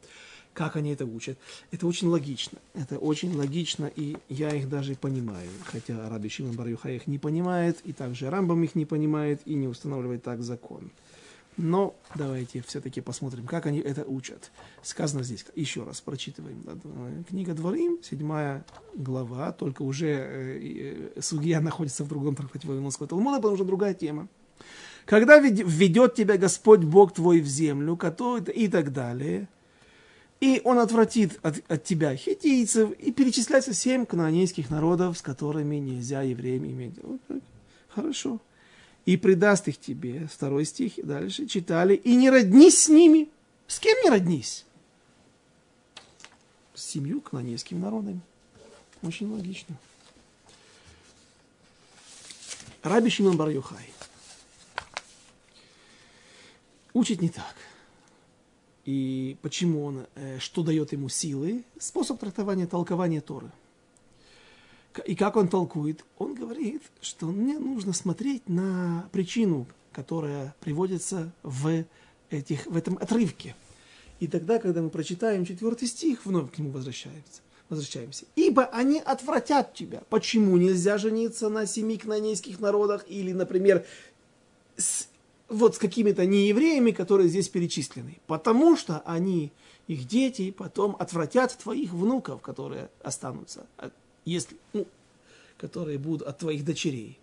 Как 0.52 0.76
они 0.76 0.92
это 0.92 1.04
учат? 1.04 1.36
Это 1.72 1.88
очень 1.88 2.06
логично. 2.06 2.58
Это 2.74 2.96
очень 2.96 3.34
логично, 3.34 3.90
и 3.96 4.16
я 4.28 4.54
их 4.54 4.68
даже 4.68 4.94
понимаю. 4.94 5.50
Хотя 5.64 6.08
Раби 6.08 6.28
Шимон 6.28 6.54
бар 6.54 6.68
их 6.68 7.08
не 7.08 7.18
понимает, 7.18 7.80
и 7.84 7.92
также 7.92 8.30
Рамбам 8.30 8.62
их 8.62 8.76
не 8.76 8.86
понимает, 8.86 9.40
и 9.46 9.54
не 9.54 9.66
устанавливает 9.66 10.22
так 10.22 10.44
закон. 10.44 10.92
Но 11.56 11.94
давайте 12.16 12.62
все-таки 12.66 13.00
посмотрим, 13.00 13.46
как 13.46 13.66
они 13.66 13.78
это 13.78 14.04
учат. 14.04 14.50
Сказано 14.82 15.22
здесь, 15.22 15.46
еще 15.54 15.84
раз 15.84 16.00
прочитываем. 16.00 16.64
Книга 17.28 17.54
Дворим, 17.54 17.98
седьмая 18.02 18.64
глава, 18.94 19.52
только 19.52 19.82
уже 19.82 20.08
э, 20.08 21.12
э, 21.16 21.20
судья 21.20 21.60
находится 21.60 22.02
в 22.02 22.08
другом 22.08 22.34
трактате 22.34 22.66
Вавилонского 22.66 23.06
Талмуда, 23.06 23.36
потому 23.36 23.54
что 23.54 23.64
другая 23.64 23.94
тема. 23.94 24.26
Когда 25.04 25.38
введет 25.38 26.14
тебя 26.14 26.38
Господь 26.38 26.80
Бог 26.80 27.14
твой 27.14 27.40
в 27.40 27.46
землю, 27.46 27.96
который, 27.96 28.52
и 28.52 28.66
так 28.66 28.92
далее, 28.92 29.48
и 30.40 30.60
он 30.64 30.80
отвратит 30.80 31.38
от, 31.42 31.62
от 31.68 31.84
тебя 31.84 32.16
хитийцев, 32.16 32.90
и 32.92 33.12
перечисляется 33.12 33.74
семь 33.74 34.06
канонейских 34.06 34.70
народов, 34.70 35.18
с 35.18 35.22
которыми 35.22 35.76
нельзя 35.76 36.22
евреям 36.22 36.64
иметь. 36.64 36.94
Хорошо 37.88 38.40
и 39.06 39.16
предаст 39.16 39.68
их 39.68 39.78
тебе. 39.78 40.26
Второй 40.26 40.64
стих, 40.64 40.94
дальше 40.96 41.46
читали. 41.46 41.94
И 41.94 42.14
не 42.16 42.30
роднись 42.30 42.84
с 42.84 42.88
ними. 42.88 43.28
С 43.66 43.78
кем 43.78 43.96
не 44.02 44.10
роднись? 44.10 44.64
С 46.74 46.84
семью 46.84 47.20
канонейским 47.20 47.80
народами. 47.80 48.20
Очень 49.02 49.30
логично. 49.30 49.76
Раби 52.82 53.10
Шимон 53.10 53.36
бар 53.36 53.48
-Юхай. 53.48 53.90
учит 56.92 57.20
не 57.20 57.28
так. 57.28 57.56
И 58.84 59.36
почему 59.42 59.84
он, 59.84 60.06
э, 60.14 60.38
что 60.38 60.62
дает 60.62 60.92
ему 60.92 61.08
силы? 61.08 61.64
Способ 61.78 62.20
трактования, 62.20 62.66
толкования 62.66 63.20
Торы– 63.20 63.50
и 65.00 65.14
как 65.14 65.36
он 65.36 65.48
толкует? 65.48 66.04
Он 66.18 66.34
говорит, 66.34 66.82
что 67.00 67.26
мне 67.26 67.58
нужно 67.58 67.92
смотреть 67.92 68.48
на 68.48 69.08
причину, 69.12 69.66
которая 69.92 70.54
приводится 70.60 71.32
в, 71.42 71.84
этих, 72.30 72.66
в 72.66 72.76
этом 72.76 72.98
отрывке. 72.98 73.54
И 74.20 74.28
тогда, 74.28 74.58
когда 74.58 74.82
мы 74.82 74.90
прочитаем 74.90 75.44
четвертый 75.44 75.88
стих, 75.88 76.24
вновь 76.24 76.52
к 76.52 76.58
нему 76.58 76.70
возвращаемся. 76.70 77.40
возвращаемся. 77.68 78.26
«Ибо 78.36 78.64
они 78.66 79.00
отвратят 79.00 79.74
тебя». 79.74 80.02
Почему 80.10 80.56
нельзя 80.56 80.98
жениться 80.98 81.48
на 81.48 81.66
семи 81.66 81.96
кнанейских 81.96 82.60
народах 82.60 83.04
или, 83.08 83.32
например, 83.32 83.84
с, 84.76 85.08
вот 85.48 85.76
с 85.76 85.78
какими-то 85.78 86.26
неевреями, 86.26 86.92
которые 86.92 87.28
здесь 87.28 87.48
перечислены? 87.48 88.18
Потому 88.26 88.76
что 88.76 89.00
они, 89.04 89.50
их 89.88 90.06
дети, 90.06 90.50
потом 90.52 90.96
отвратят 90.98 91.56
твоих 91.58 91.92
внуков, 91.92 92.40
которые 92.42 92.90
останутся 93.02 93.66
если, 94.24 94.56
ну, 94.72 94.86
которые 95.58 95.98
будут 95.98 96.26
от 96.26 96.38
твоих 96.38 96.64
дочерей. 96.64 97.18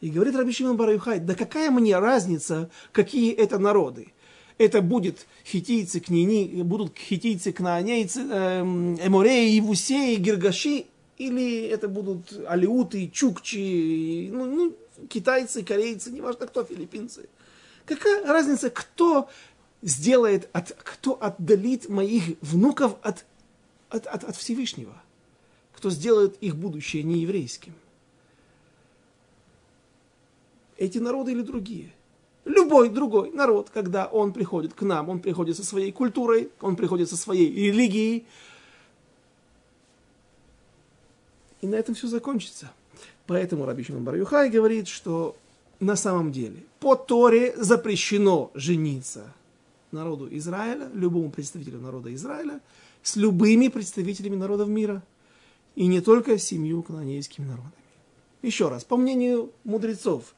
И 0.00 0.10
говорит 0.10 0.36
Раби 0.36 0.52
Шимон 0.52 0.76
Бараюхай, 0.76 1.18
да 1.18 1.34
какая 1.34 1.70
мне 1.70 1.98
разница, 1.98 2.70
какие 2.92 3.32
это 3.32 3.58
народы? 3.58 4.12
Это 4.56 4.82
будет 4.82 5.26
хитийцы, 5.44 6.00
книни, 6.00 6.62
будут 6.62 6.96
хитийцы, 6.98 7.52
кнаанейцы, 7.52 8.20
эм, 8.20 8.94
эмореи, 8.96 9.50
евусеи, 9.50 10.16
гиргаши, 10.16 10.86
или 11.16 11.62
это 11.62 11.88
будут 11.88 12.32
алиуты, 12.46 13.08
чукчи, 13.08 14.30
ну, 14.32 14.46
ну, 14.46 14.76
китайцы, 15.08 15.64
корейцы, 15.64 16.10
неважно 16.10 16.46
кто, 16.46 16.64
филиппинцы. 16.64 17.28
Какая 17.84 18.24
разница, 18.26 18.70
кто 18.70 19.28
сделает, 19.82 20.48
от, 20.52 20.72
кто 20.72 21.20
отдалит 21.20 21.88
моих 21.88 22.36
внуков 22.40 22.96
от, 23.02 23.24
от, 23.88 24.06
от, 24.06 24.24
от 24.24 24.36
Всевышнего? 24.36 24.94
Кто 25.78 25.90
сделает 25.90 26.36
их 26.42 26.56
будущее 26.56 27.04
нееврейским. 27.04 27.72
Эти 30.76 30.98
народы 30.98 31.30
или 31.30 31.42
другие. 31.42 31.92
Любой 32.44 32.88
другой 32.88 33.30
народ, 33.30 33.70
когда 33.72 34.06
он 34.06 34.32
приходит 34.32 34.74
к 34.74 34.82
нам, 34.82 35.08
он 35.08 35.20
приходит 35.20 35.56
со 35.56 35.64
своей 35.64 35.92
культурой, 35.92 36.50
он 36.60 36.74
приходит 36.74 37.08
со 37.08 37.16
своей 37.16 37.70
религией. 37.70 38.26
И 41.60 41.68
на 41.68 41.76
этом 41.76 41.94
все 41.94 42.08
закончится. 42.08 42.72
Поэтому 43.28 43.64
Раби 43.64 43.84
Шимон 43.84 44.02
бар 44.02 44.16
говорит, 44.16 44.88
что 44.88 45.36
на 45.78 45.94
самом 45.94 46.32
деле 46.32 46.64
по 46.80 46.96
Торе 46.96 47.54
запрещено 47.56 48.50
жениться 48.54 49.32
народу 49.92 50.26
Израиля, 50.38 50.90
любому 50.92 51.30
представителю 51.30 51.78
народа 51.78 52.12
Израиля, 52.14 52.60
с 53.04 53.14
любыми 53.14 53.68
представителями 53.68 54.34
народов 54.34 54.68
мира– 54.68 55.04
и 55.78 55.86
не 55.86 56.00
только 56.00 56.38
семью 56.38 56.82
канонейскими 56.82 57.46
народами. 57.46 57.72
Еще 58.42 58.68
раз, 58.68 58.82
по 58.84 58.96
мнению 58.96 59.52
мудрецов, 59.62 60.34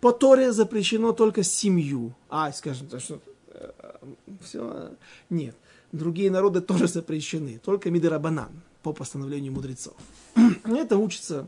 по 0.00 0.10
Торе 0.10 0.52
запрещено 0.52 1.12
только 1.12 1.44
семью. 1.44 2.12
А, 2.28 2.50
скажем, 2.50 2.88
что 2.98 3.20
э, 3.52 3.70
все, 4.40 4.90
нет. 5.30 5.54
Другие 5.92 6.28
народы 6.28 6.60
тоже 6.60 6.88
запрещены, 6.88 7.60
только 7.64 7.92
Мидерабанан 7.92 8.50
по 8.82 8.92
постановлению 8.92 9.52
мудрецов. 9.52 9.96
Это 10.64 10.96
учится 10.96 11.46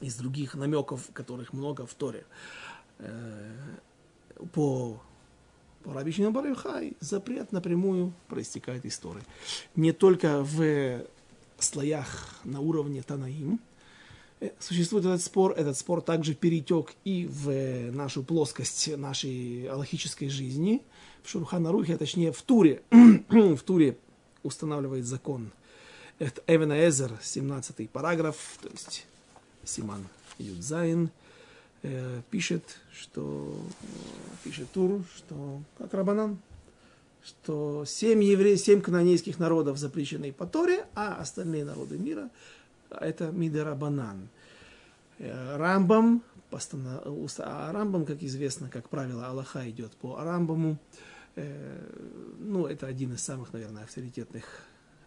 из 0.00 0.16
других 0.16 0.54
намеков, 0.54 1.10
которых 1.12 1.52
много 1.52 1.84
в 1.84 1.92
Торе. 1.92 2.24
Э, 3.00 3.52
по 4.54 4.98
по 5.82 5.92
Рабичину 5.92 6.30
Барюхай 6.30 6.96
запрет 7.00 7.52
напрямую 7.52 8.14
проистекает 8.28 8.86
из 8.86 8.98
Торы. 8.98 9.20
Не 9.76 9.92
только 9.92 10.42
в 10.42 11.04
слоях 11.64 12.38
на 12.44 12.60
уровне 12.60 13.02
Танаим. 13.02 13.60
Э, 14.40 14.50
существует 14.58 15.04
этот 15.04 15.22
спор, 15.22 15.52
этот 15.52 15.76
спор 15.76 16.00
также 16.00 16.34
перетек 16.34 16.94
и 17.04 17.26
в 17.26 17.90
нашу 17.92 18.22
плоскость 18.22 18.96
нашей 18.96 19.66
аллахической 19.68 20.28
жизни. 20.28 20.82
В 21.22 21.30
Шурханарухе, 21.30 21.94
а 21.94 21.98
точнее 21.98 22.32
в 22.32 22.42
Туре, 22.42 22.82
в 22.90 23.58
Туре 23.58 23.96
устанавливает 24.42 25.06
закон. 25.06 25.50
Это 26.18 26.42
Эвена 26.46 26.86
Эзер, 26.86 27.18
17 27.22 27.90
параграф, 27.90 28.36
то 28.62 28.68
есть 28.68 29.06
Симан 29.64 30.06
Юдзайн, 30.38 31.10
э, 31.82 32.20
пишет, 32.30 32.78
что 32.92 33.56
пишет 34.44 34.70
Тур, 34.72 35.02
что 35.16 35.62
как 35.78 35.92
Рабанан, 35.94 36.38
что 37.24 37.84
семь, 37.86 38.22
евре... 38.22 38.56
семь 38.56 38.80
канонейских 38.80 39.38
народов 39.38 39.78
запрещены 39.78 40.32
по 40.32 40.46
Торе, 40.46 40.86
а 40.94 41.14
остальные 41.14 41.64
народы 41.64 41.98
мира– 41.98 42.30
это 42.90 43.30
Мидерабанан. 43.30 44.28
Э, 45.18 45.56
Рамбам, 45.56 46.22
а 47.38 47.72
Рамбам, 47.72 48.04
как 48.04 48.22
известно, 48.22 48.68
как 48.68 48.88
правило, 48.88 49.26
Аллаха 49.26 49.68
идет 49.68 49.92
по 49.92 50.16
Рамбаму. 50.22 50.78
Э, 51.36 51.80
ну, 52.38 52.66
это 52.66 52.86
один 52.86 53.14
из 53.14 53.22
самых, 53.22 53.52
наверное, 53.52 53.84
авторитетных 53.84 54.44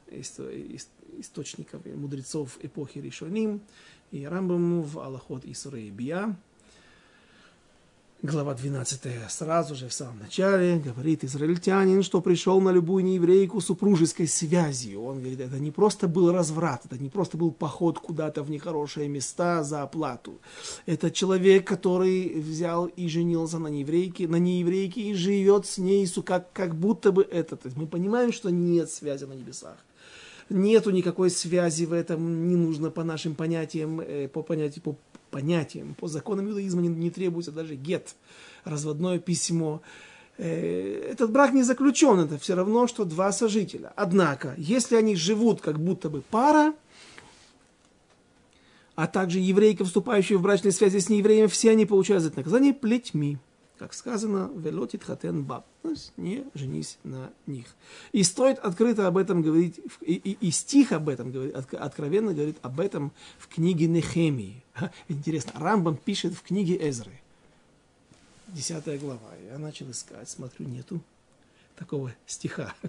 источников 0.10 1.86
мудрецов 1.86 2.58
эпохи 2.62 3.00
Ришоним. 3.00 3.62
И 4.12 4.26
Рамбаму 4.26 4.82
в 4.82 5.00
Аллахот 5.00 5.46
Исура 5.46 5.80
и 5.80 5.90
Бия 5.90 6.36
глава 8.24 8.56
12, 8.56 9.30
сразу 9.30 9.76
же 9.76 9.88
в 9.88 9.94
самом 9.94 10.20
начале 10.20 10.78
говорит 10.78 11.24
израильтянин, 11.24 12.02
что 12.02 12.22
пришел 12.22 12.60
на 12.60 12.72
любую 12.72 13.04
нееврейку 13.04 13.62
супружеской 13.62 14.28
связью. 14.28 15.04
Он 15.04 15.20
говорит, 15.20 15.40
это 15.40 15.60
не 15.60 15.72
просто 15.72 16.08
был 16.08 16.32
разврат, 16.32 16.86
это 16.86 16.98
не 16.98 17.10
просто 17.10 17.38
был 17.38 17.52
поход 17.52 18.00
куда-то 18.00 18.44
в 18.44 18.50
нехорошие 18.50 19.08
места 19.08 19.64
за 19.64 19.84
оплату. 19.84 20.40
Это 20.86 21.12
человек, 21.12 21.68
который 21.68 22.40
взял 22.40 22.86
и 22.86 23.08
женился 23.08 23.60
на 23.60 23.68
нееврейке, 23.68 24.28
на 24.28 24.38
нееврейке 24.38 25.02
и 25.02 25.14
живет 25.14 25.68
с 25.68 25.78
ней, 25.78 26.08
как, 26.26 26.52
как 26.54 26.76
будто 26.76 27.12
бы 27.12 27.24
это. 27.24 27.56
То 27.56 27.68
есть 27.68 27.78
мы 27.78 27.86
понимаем, 27.86 28.32
что 28.32 28.50
нет 28.50 28.90
связи 28.90 29.26
на 29.26 29.34
небесах 29.34 29.78
нету 30.50 30.92
никакой 30.92 31.30
связи 31.30 31.86
в 31.86 31.94
этом, 31.94 32.48
не 32.48 32.56
нужно 32.56 32.90
по 32.90 33.04
нашим 33.04 33.36
понятиям, 33.36 34.00
э, 34.00 34.28
по 34.28 34.44
понятиям, 34.44 34.84
по 34.84 34.96
понятиям. 35.30 35.96
По 35.96 36.08
законам 36.08 36.50
иудаизма 36.50 36.82
не, 36.82 36.90
не 36.90 37.12
требуется 37.12 37.52
даже 37.52 37.76
гет, 37.76 38.16
разводное 38.64 39.20
письмо. 39.20 39.82
Э, 40.38 41.10
этот 41.12 41.32
брак 41.32 41.54
не 41.54 41.64
заключен, 41.64 42.20
это 42.20 42.38
все 42.38 42.56
равно, 42.56 42.88
что 42.88 43.06
два 43.06 43.32
сожителя. 43.32 43.94
Однако, 43.96 44.54
если 44.58 44.96
они 44.96 45.16
живут 45.16 45.62
как 45.62 45.80
будто 45.80 46.10
бы 46.10 46.22
пара, 46.22 46.74
а 48.96 49.08
также 49.08 49.40
еврейка, 49.40 49.86
вступающая 49.86 50.38
в 50.38 50.42
брачные 50.42 50.72
связи 50.72 51.00
с 51.00 51.10
неевреями, 51.10 51.48
все 51.48 51.72
они 51.72 51.86
получают 51.86 52.24
за 52.24 52.30
это 52.30 52.40
наказание 52.40 52.74
плетьми 52.74 53.38
как 53.78 53.94
сказано, 53.94 54.52
велотит 54.56 55.04
хатен 55.04 55.44
баб, 55.44 55.66
то 55.82 55.92
есть 55.92 56.14
не 56.18 56.46
женись 56.54 56.98
на 57.04 57.32
них. 57.46 57.68
И 58.12 58.24
стоит 58.24 58.60
открыто 58.60 59.08
об 59.08 59.18
этом 59.18 59.42
говорить, 59.42 59.80
и, 60.02 60.16
и, 60.16 60.48
и 60.48 60.52
стих 60.52 60.92
об 60.92 61.10
этом 61.10 61.34
откровенно 61.80 62.34
говорит 62.34 62.58
об 62.62 62.80
этом 62.80 63.12
в 63.38 63.48
книге 63.48 63.88
Нехемии. 63.88 64.64
Интересно, 65.08 65.54
Рамбам 65.56 65.98
пишет 65.98 66.34
в 66.34 66.42
книге 66.42 66.78
Эзры, 66.90 67.12
десятая 68.48 68.98
глава. 68.98 69.30
Я 69.50 69.58
начал 69.58 69.90
искать, 69.92 70.30
смотрю, 70.30 70.68
нету 70.68 71.02
такого 71.76 72.14
стиха. 72.26 72.74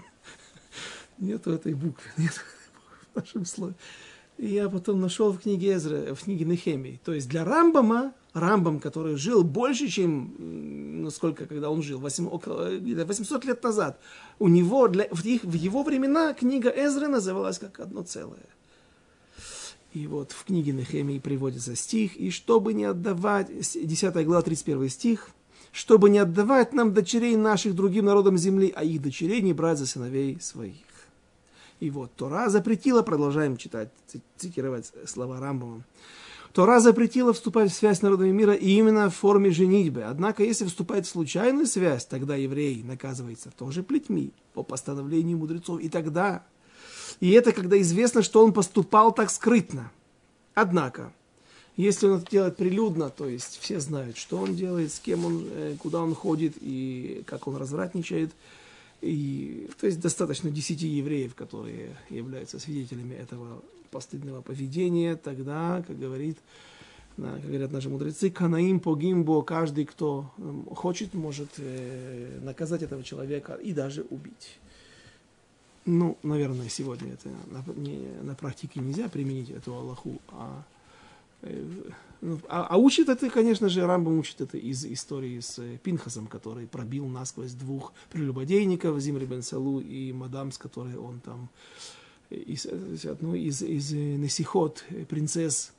Нету 1.18 1.50
этой 1.50 1.74
буквы, 1.74 2.04
нет 2.16 2.32
в 3.12 3.16
нашем 3.16 3.44
слове. 3.44 3.74
И 4.36 4.46
я 4.46 4.68
потом 4.68 5.00
нашел 5.00 5.32
в 5.32 5.40
книге 5.40 5.74
Эзры, 5.74 6.14
в 6.14 6.22
книге 6.22 6.44
Нехемии. 6.44 7.00
То 7.04 7.12
есть 7.12 7.28
для 7.28 7.44
Рамбама 7.44 8.14
Рамбам, 8.34 8.78
который 8.78 9.16
жил 9.16 9.42
больше, 9.42 9.88
чем, 9.88 10.36
ну 11.02 11.10
сколько, 11.10 11.46
когда 11.46 11.70
он 11.70 11.82
жил, 11.82 11.98
8, 11.98 12.28
около, 12.28 12.70
800 12.70 13.44
лет 13.46 13.62
назад, 13.64 13.98
у 14.38 14.46
него, 14.46 14.86
для, 14.86 15.08
в, 15.10 15.24
их, 15.24 15.42
в 15.42 15.54
его 15.54 15.82
времена 15.82 16.34
книга 16.34 16.70
Эзры 16.70 17.08
называлась 17.08 17.58
как 17.58 17.80
одно 17.80 18.02
целое. 18.02 18.46
И 19.92 20.06
вот 20.06 20.32
в 20.32 20.44
книге 20.44 20.72
Нехемии 20.72 21.18
приводится 21.18 21.74
стих, 21.74 22.16
и 22.16 22.30
чтобы 22.30 22.74
не 22.74 22.84
отдавать, 22.84 23.48
10 23.48 24.26
глава, 24.26 24.42
31 24.42 24.88
стих, 24.90 25.30
чтобы 25.72 26.10
не 26.10 26.18
отдавать 26.18 26.72
нам 26.72 26.92
дочерей 26.92 27.36
наших 27.36 27.74
другим 27.74 28.04
народам 28.04 28.36
земли, 28.36 28.72
а 28.74 28.84
их 28.84 29.00
дочерей 29.00 29.40
не 29.40 29.52
брать 29.52 29.78
за 29.78 29.86
сыновей 29.86 30.38
своих. 30.40 30.76
И 31.80 31.90
вот 31.90 32.12
Тора 32.16 32.48
запретила, 32.48 33.02
продолжаем 33.02 33.56
читать, 33.56 33.90
цитировать 34.36 34.92
слова 35.06 35.40
Рамбама, 35.40 35.84
Тора 36.52 36.80
запретила 36.80 37.32
вступать 37.32 37.70
в 37.70 37.74
связь 37.74 37.98
с 37.98 38.02
народами 38.02 38.30
мира 38.30 38.54
именно 38.54 39.10
в 39.10 39.14
форме 39.14 39.50
женитьбы. 39.50 40.02
Однако, 40.02 40.42
если 40.42 40.64
вступает 40.64 41.06
в 41.06 41.10
случайную 41.10 41.66
связь, 41.66 42.04
тогда 42.06 42.36
еврей 42.36 42.82
наказывается 42.82 43.50
тоже 43.56 43.82
плетьми 43.82 44.32
по 44.54 44.62
постановлению 44.62 45.38
мудрецов. 45.38 45.80
И 45.80 45.88
тогда, 45.88 46.42
и 47.20 47.30
это 47.30 47.52
когда 47.52 47.80
известно, 47.80 48.22
что 48.22 48.44
он 48.44 48.52
поступал 48.52 49.12
так 49.12 49.30
скрытно. 49.30 49.90
Однако, 50.54 51.12
если 51.76 52.06
он 52.06 52.18
это 52.18 52.30
делает 52.30 52.56
прилюдно, 52.56 53.10
то 53.10 53.28
есть 53.28 53.58
все 53.60 53.80
знают, 53.80 54.16
что 54.16 54.38
он 54.38 54.54
делает, 54.54 54.92
с 54.92 54.98
кем 54.98 55.24
он, 55.24 55.46
э, 55.50 55.76
куда 55.78 56.02
он 56.02 56.14
ходит 56.14 56.54
и 56.60 57.22
как 57.26 57.46
он 57.46 57.56
развратничает, 57.56 58.32
и, 59.00 59.70
то 59.80 59.86
есть 59.86 60.00
достаточно 60.00 60.50
десяти 60.50 60.88
евреев, 60.88 61.34
которые 61.34 61.96
являются 62.10 62.58
свидетелями 62.58 63.14
этого 63.14 63.62
постыдного 63.90 64.42
поведения, 64.42 65.14
тогда, 65.14 65.84
как 65.86 65.98
говорит, 65.98 66.36
как 67.16 67.42
говорят 67.42 67.72
наши 67.72 67.88
мудрецы, 67.88 68.30
канаим 68.30 68.80
погимбо, 68.80 69.42
каждый, 69.42 69.84
кто 69.84 70.30
хочет, 70.74 71.14
может 71.14 71.50
э, 71.58 72.40
наказать 72.42 72.82
этого 72.82 73.02
человека 73.02 73.54
и 73.54 73.72
даже 73.72 74.02
убить. 74.10 74.58
Ну, 75.90 76.18
наверное, 76.22 76.68
сегодня 76.68 77.14
это 77.14 77.30
на, 77.50 77.64
не, 77.72 78.08
на 78.22 78.34
практике 78.34 78.78
нельзя 78.80 79.08
применить 79.08 79.48
эту 79.48 79.74
Аллаху, 79.74 80.20
а, 80.28 80.62
э, 81.40 81.64
ну, 82.20 82.38
а, 82.46 82.66
а 82.66 82.76
учит 82.76 83.08
это, 83.08 83.30
конечно 83.30 83.70
же, 83.70 83.86
Рамбам 83.86 84.18
учит 84.18 84.42
это 84.42 84.58
из 84.58 84.84
истории 84.84 85.40
с 85.40 85.58
э, 85.58 85.78
Пинхасом, 85.82 86.26
который 86.26 86.66
пробил 86.66 87.06
насквозь 87.06 87.52
двух 87.52 87.94
прелюбодейников, 88.10 89.00
Зимри 89.00 89.24
бен 89.24 89.40
Салу 89.40 89.80
и 89.80 90.12
Мадам, 90.12 90.52
с 90.52 90.58
которой 90.58 90.96
он 90.96 91.20
там 91.20 91.48
из, 92.28 92.66
одну 93.06 93.34
из, 93.34 93.62
из 93.62 93.94
э, 93.94 93.96
Несихот, 93.96 94.84
э, 94.90 95.06
принцесс 95.06 95.72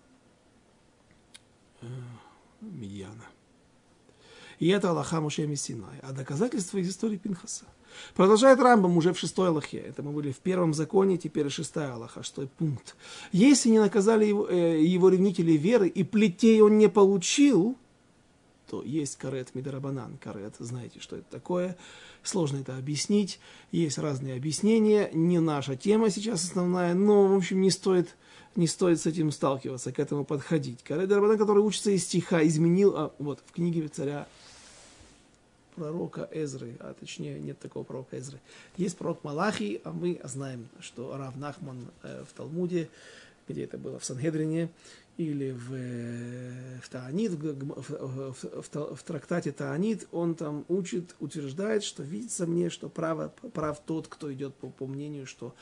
э, 1.82 1.88
Медьяна. 2.62 3.26
И 4.60 4.68
это 4.68 4.90
Аллаха 4.90 5.22
Муше 5.22 5.48
Мессинай. 5.48 6.00
А 6.02 6.12
доказательство 6.12 6.78
из 6.78 6.90
истории 6.90 7.18
Пинхаса. 7.18 7.66
Продолжает 8.14 8.60
Рамбам 8.60 8.98
уже 8.98 9.14
в 9.14 9.20
шестой 9.20 9.48
Аллахе. 9.48 9.78
Это 9.78 10.04
мы 10.04 10.12
были 10.12 10.32
в 10.32 10.38
первом 10.38 10.74
законе, 10.74 11.18
теперь 11.18 11.50
шестая 11.50 11.94
Аллаха, 11.94 12.24
шестой 12.24 12.48
пункт. 12.48 12.96
Если 13.32 13.70
не 13.70 13.80
наказали 13.80 14.26
его, 14.26 14.48
э, 14.48 14.82
его 14.84 15.10
ревнители 15.10 15.54
веры, 15.54 15.88
и 15.88 16.04
плетей 16.04 16.62
он 16.62 16.78
не 16.78 16.90
получил, 16.90 17.78
то 18.70 18.84
есть 18.84 19.16
карет 19.16 19.56
мидарабанан. 19.56 20.18
Карет, 20.18 20.56
знаете, 20.60 21.00
что 21.00 21.16
это 21.16 21.26
такое. 21.32 21.78
Сложно 22.22 22.58
это 22.58 22.78
объяснить. 22.78 23.40
Есть 23.72 23.98
разные 23.98 24.36
объяснения. 24.36 25.10
Не 25.14 25.40
наша 25.40 25.76
тема 25.76 26.10
сейчас 26.10 26.44
основная, 26.44 26.94
но, 26.94 27.28
в 27.28 27.36
общем, 27.36 27.62
не 27.62 27.72
стоит, 27.72 28.16
не 28.56 28.68
стоит 28.68 29.00
с 29.00 29.08
этим 29.08 29.32
сталкиваться, 29.32 29.92
к 29.92 30.00
этому 30.00 30.26
подходить. 30.26 30.84
Карет 30.84 31.06
мидарабанан, 31.06 31.38
который 31.38 31.64
учится 31.64 31.92
из 31.92 32.04
стиха, 32.04 32.46
изменил, 32.46 32.94
а, 32.96 33.14
вот, 33.18 33.40
в 33.46 33.54
книге 33.54 33.88
царя 33.88 34.28
пророка 35.80 36.30
Эзры, 36.32 36.76
а 36.80 36.94
точнее 36.94 37.40
нет 37.40 37.58
такого 37.60 37.84
пророка 37.84 38.20
Эзры. 38.20 38.40
Есть 38.78 38.98
пророк 38.98 39.24
Малахи, 39.24 39.82
а 39.84 39.92
мы 39.92 40.20
знаем, 40.24 40.68
что 40.82 41.16
Рав 41.16 41.36
Нахман 41.38 41.88
э, 42.04 42.24
в 42.30 42.34
Талмуде, 42.34 42.90
где 43.48 43.64
это 43.64 43.78
было 43.78 43.98
в 43.98 44.06
Сангедрине, 44.06 44.70
или 45.18 45.52
в, 45.52 45.74
э, 45.74 46.80
в 46.82 46.90
Таанит, 46.90 47.32
в, 47.32 47.54
в, 47.56 48.34
в, 48.34 48.96
в 48.96 49.04
трактате 49.04 49.52
Таанит, 49.52 50.08
он 50.12 50.36
там 50.36 50.66
учит, 50.68 51.16
утверждает, 51.20 51.84
что 51.84 52.04
видится 52.04 52.46
мне, 52.46 52.70
что 52.70 52.90
право, 52.90 53.34
прав 53.54 53.80
тот, 53.86 54.08
кто 54.08 54.32
идет 54.34 54.54
по, 54.56 54.70
по 54.70 54.86
мнению, 54.86 55.26
что 55.26 55.56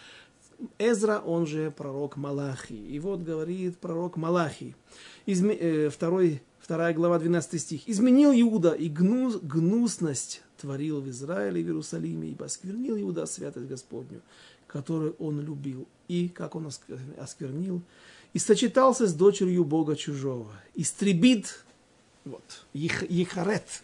Эзра, 0.79 1.19
он 1.19 1.45
же 1.45 1.71
пророк 1.71 2.17
Малахи. 2.17 2.75
И 2.75 2.99
вот 2.99 3.21
говорит 3.21 3.77
пророк 3.77 4.17
Малахи, 4.17 4.75
изме, 5.25 5.55
э, 5.55 5.89
второй, 5.89 6.41
вторая 6.59 6.93
глава, 6.93 7.19
12 7.19 7.61
стих. 7.61 7.87
«Изменил 7.87 8.31
Иуда 8.31 8.71
и 8.73 8.89
гнус, 8.89 9.37
гнусность 9.41 10.41
творил 10.57 11.01
в 11.01 11.09
Израиле 11.09 11.61
и 11.61 11.63
в 11.63 11.67
Иерусалиме, 11.67 12.29
ибо 12.29 12.45
осквернил 12.45 12.99
Иуда 12.99 13.25
святость 13.25 13.67
Господню, 13.67 14.21
которую 14.67 15.15
он 15.19 15.39
любил. 15.41 15.87
И 16.07 16.29
как 16.29 16.55
он 16.55 16.69
осквернил, 17.17 17.81
и 18.33 18.39
сочетался 18.39 19.07
с 19.07 19.13
дочерью 19.13 19.63
Бога 19.63 19.95
чужого. 19.95 20.51
Истребит, 20.75 21.63
вот, 22.25 22.65
Ехарет, 22.73 23.83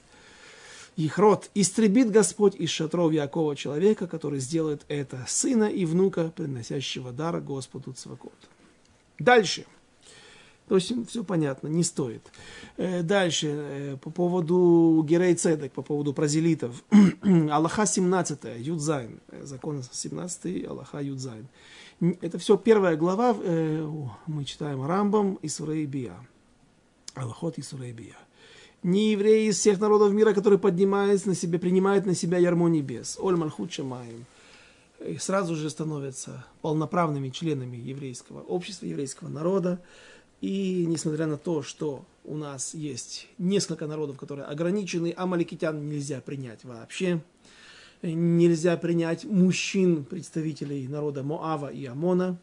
Ехрот, 0.96 1.50
истребит 1.56 2.12
Господь 2.12 2.56
из 2.56 2.70
шатров 2.70 3.12
Якова 3.12 3.56
человека, 3.56 4.08
который 4.08 4.40
сделает 4.40 4.86
это, 4.88 5.26
сына 5.28 5.66
и 5.66 5.86
внука, 5.86 6.32
приносящего 6.36 7.12
дар 7.12 7.42
Господу 7.42 7.94
Цвакот. 7.94 8.34
Дальше. 9.18 9.66
То 10.68 10.76
есть 10.76 10.94
все 11.10 11.24
понятно, 11.24 11.68
не 11.68 11.84
стоит. 11.84 12.22
Э, 12.78 13.02
дальше, 13.04 13.48
э, 13.50 13.98
по 13.98 14.10
поводу 14.10 15.06
גרי 15.08 15.36
צדק, 15.36 15.74
по 15.74 15.82
поводу 15.82 16.14
прозелитов. 16.14 16.84
הלכה 17.52 17.86
17, 17.86 18.40
יוד 18.60 18.82
זיין, 18.82 19.20
э, 19.30 19.44
закон 19.44 19.84
17, 19.84 20.66
הלכה 20.66 21.02
יוד 21.02 21.19
זיין. 21.19 21.48
Это 22.22 22.38
все 22.38 22.58
первая 22.58 22.98
глава, 22.98 23.34
мы 23.34 24.44
читаем 24.46 24.86
Рамбам 24.86 25.36
איסורי 25.36 25.48
ביאה. 25.48 26.16
הלכות 27.14 27.58
איסורי 27.58 27.62
ביאה. 27.62 28.18
Не 28.84 29.12
евреи 29.12 29.50
из 29.50 29.58
всех 29.58 29.80
народов 29.80 30.12
мира, 30.14 30.34
которые 30.34 30.60
поднимаются 30.60 31.30
на 31.30 31.36
себя, 31.36 31.60
принимают 31.60 32.06
на 32.06 32.16
себя 32.16 32.38
ярмо 32.38 32.68
небес. 32.68 33.18
עול 33.20 33.36
מלכות 33.36 33.72
שמים. 33.72 34.26
И 35.06 35.18
сразу 35.18 35.56
же 35.56 35.70
становятся 35.70 36.46
полноправными 36.62 37.30
членами 37.30 37.78
еврейского 37.78 38.42
общества, 38.42 38.86
еврейского 38.86 39.30
народа. 39.30 39.82
И 40.42 40.86
несмотря 40.88 41.28
на 41.28 41.38
то, 41.38 41.62
что 41.62 42.06
у 42.26 42.36
нас 42.36 42.74
есть 42.74 43.28
несколько 43.38 43.88
народов, 43.88 44.18
которые 44.18 44.46
ограничены, 44.46 45.14
амаликитян 45.16 45.90
нельзя 45.90 46.22
принять 46.22 46.64
вообще. 46.64 47.22
Нельзя 48.02 48.76
принять 48.76 49.24
мужчин, 49.24 50.04
представителей 50.04 50.88
народа 50.90 51.24
Моава 51.24 51.68
и 51.68 51.86
Амона 51.86 52.38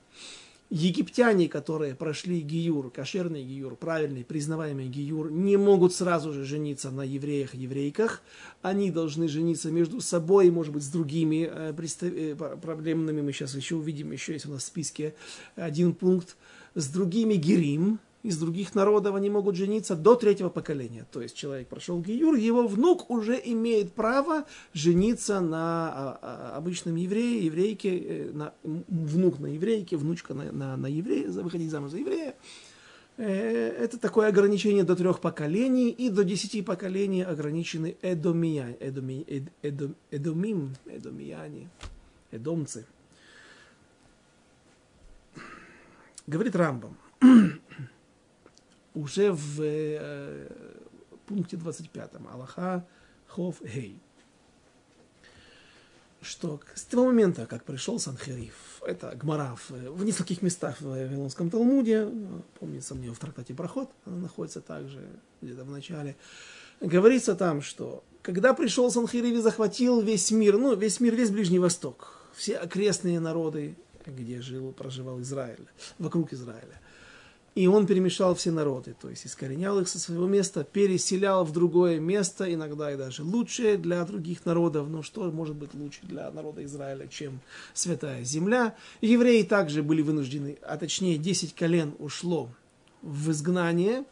египтяне, 0.70 1.48
которые 1.48 1.94
прошли 1.94 2.40
гиюр, 2.40 2.90
кошерный 2.90 3.44
гиюр, 3.44 3.74
правильный, 3.74 4.24
признаваемый 4.24 4.88
гиюр, 4.88 5.30
не 5.30 5.56
могут 5.56 5.92
сразу 5.92 6.32
же 6.32 6.44
жениться 6.44 6.90
на 6.90 7.02
евреях, 7.02 7.54
еврейках. 7.54 8.22
Они 8.62 8.90
должны 8.90 9.28
жениться 9.28 9.70
между 9.70 10.00
собой, 10.00 10.50
может 10.50 10.72
быть, 10.72 10.84
с 10.84 10.88
другими 10.88 11.48
э, 11.52 11.74
э 12.02 12.36
проблемными. 12.62 13.20
Мы 13.20 13.32
сейчас 13.32 13.54
еще 13.54 13.74
увидим, 13.74 14.12
еще 14.12 14.32
есть 14.32 14.46
у 14.46 14.50
нас 14.52 14.62
в 14.62 14.66
списке 14.66 15.14
один 15.56 15.92
пункт. 15.92 16.36
С 16.76 16.86
другими 16.86 17.34
герим, 17.34 17.98
из 18.22 18.38
других 18.38 18.74
народов 18.74 19.14
они 19.14 19.30
могут 19.30 19.56
жениться 19.56 19.96
до 19.96 20.14
третьего 20.14 20.50
поколения. 20.50 21.06
То 21.10 21.22
есть 21.22 21.34
человек 21.34 21.68
прошел 21.68 22.00
гиюр, 22.00 22.34
его 22.34 22.66
внук 22.66 23.10
уже 23.10 23.40
имеет 23.42 23.92
право 23.92 24.44
жениться 24.74 25.40
на 25.40 25.58
а, 25.58 26.18
а, 26.20 26.56
обычном 26.56 26.96
еврее, 26.96 27.46
еврейке, 27.46 27.98
э, 27.98 28.30
на, 28.32 28.52
внук 28.62 29.38
на 29.38 29.46
еврейке, 29.46 29.96
внучка 29.96 30.34
на, 30.34 30.52
на, 30.52 30.76
на 30.76 30.86
еврея, 30.86 31.30
выходить 31.30 31.70
замуж 31.70 31.92
за 31.92 31.98
еврея. 31.98 32.34
Э, 33.16 33.68
это 33.68 33.98
такое 33.98 34.28
ограничение 34.28 34.84
до 34.84 34.96
трех 34.96 35.20
поколений, 35.20 35.90
и 35.90 36.10
до 36.10 36.24
десяти 36.24 36.62
поколений 36.62 37.22
ограничены 37.22 37.96
эдомия, 38.02 38.76
эдоми, 38.80 39.24
эд, 39.26 39.44
эдом, 39.62 39.94
эдомим, 40.10 40.74
эдомияне, 40.86 41.68
эдомцы. 42.30 42.86
Говорит 46.26 46.54
Рамбам 46.54 46.96
уже 49.00 49.32
в 49.32 49.60
э, 49.62 50.48
пункте 51.26 51.56
25 51.56 52.10
Аллаха 52.32 52.86
Хов 53.28 53.56
Гей, 53.62 53.98
что 56.22 56.60
с 56.74 56.82
того 56.82 57.06
момента, 57.06 57.46
как 57.46 57.64
пришел 57.64 57.98
Санхериф, 57.98 58.82
это 58.86 59.14
Гмара 59.16 59.56
в, 59.56 59.70
в 59.70 60.04
нескольких 60.04 60.42
местах 60.42 60.80
в 60.80 60.84
Вавилонском 60.84 61.50
Талмуде, 61.50 62.08
помнится 62.58 62.94
мне 62.94 63.10
в 63.10 63.18
трактате 63.18 63.54
Проход, 63.54 63.90
она 64.04 64.16
находится 64.16 64.60
также 64.60 65.08
где-то 65.40 65.64
в 65.64 65.70
начале, 65.70 66.16
говорится 66.80 67.34
там, 67.34 67.62
что 67.62 68.04
когда 68.22 68.52
пришел 68.52 68.90
Санхериф 68.90 69.38
и 69.38 69.40
захватил 69.40 70.02
весь 70.02 70.30
мир, 70.30 70.58
ну, 70.58 70.74
весь 70.74 71.00
мир, 71.00 71.14
весь 71.14 71.30
Ближний 71.30 71.58
Восток, 71.58 72.28
все 72.34 72.56
окрестные 72.56 73.18
народы, 73.18 73.76
где 74.04 74.42
жил, 74.42 74.72
проживал 74.72 75.20
Израиль, 75.20 75.66
вокруг 75.98 76.32
Израиля, 76.32 76.80
и 77.54 77.66
он 77.66 77.86
перемешал 77.86 78.34
все 78.36 78.52
народы, 78.52 78.94
то 79.00 79.10
есть 79.10 79.26
искоренял 79.26 79.80
их 79.80 79.88
со 79.88 79.98
своего 79.98 80.26
места, 80.26 80.62
переселял 80.62 81.44
в 81.44 81.52
другое 81.52 81.98
место, 81.98 82.52
иногда 82.52 82.92
и 82.92 82.96
даже 82.96 83.24
лучшее 83.24 83.76
для 83.76 84.04
других 84.04 84.46
народов. 84.46 84.88
Но 84.88 85.02
что 85.02 85.30
может 85.32 85.56
быть 85.56 85.74
лучше 85.74 86.00
для 86.02 86.30
народа 86.30 86.64
Израиля, 86.64 87.08
чем 87.08 87.40
святая 87.74 88.22
земля? 88.22 88.76
Евреи 89.00 89.42
также 89.42 89.82
были 89.82 90.00
вынуждены, 90.00 90.58
а 90.62 90.76
точнее 90.76 91.18
10 91.18 91.54
колен 91.54 91.94
ушло 91.98 92.50
в 93.02 93.30
изгнание. 93.32 94.04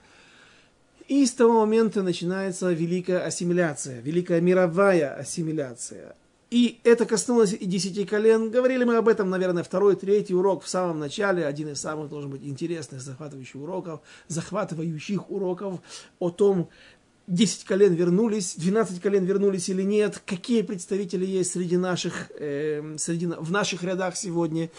И 1.06 1.24
с 1.24 1.32
того 1.32 1.60
момента 1.60 2.02
начинается 2.02 2.70
великая 2.72 3.20
ассимиляция, 3.20 4.00
великая 4.00 4.40
мировая 4.40 5.14
ассимиляция. 5.14 6.16
И 6.50 6.80
это 6.82 7.04
коснулось 7.04 7.52
и 7.52 7.66
десяти 7.66 8.06
колен. 8.06 8.50
Говорили 8.50 8.84
мы 8.84 8.96
об 8.96 9.08
этом, 9.08 9.28
наверное, 9.28 9.62
второй, 9.62 9.96
третий 9.96 10.34
урок 10.34 10.64
в 10.64 10.68
самом 10.68 10.98
начале. 10.98 11.44
Один 11.44 11.68
из 11.68 11.80
самых, 11.80 12.08
должен 12.08 12.30
быть, 12.30 12.42
интересных, 12.42 13.02
захватывающих 13.02 13.56
уроков, 13.56 14.00
захватывающих 14.28 15.30
уроков 15.30 15.80
о 16.18 16.30
том, 16.30 16.70
10 17.28 17.64
колен 17.64 17.94
вернулись, 17.94 18.54
12 18.56 19.00
колен 19.00 19.24
вернулись 19.24 19.68
или 19.68 19.82
нет, 19.82 20.20
какие 20.24 20.62
представители 20.62 21.26
есть 21.26 21.52
среди 21.52 21.76
наших, 21.76 22.30
э, 22.38 22.96
среди, 22.98 23.26
в 23.26 23.50
наших 23.50 23.84
рядах 23.84 24.16
сегодня, 24.16 24.70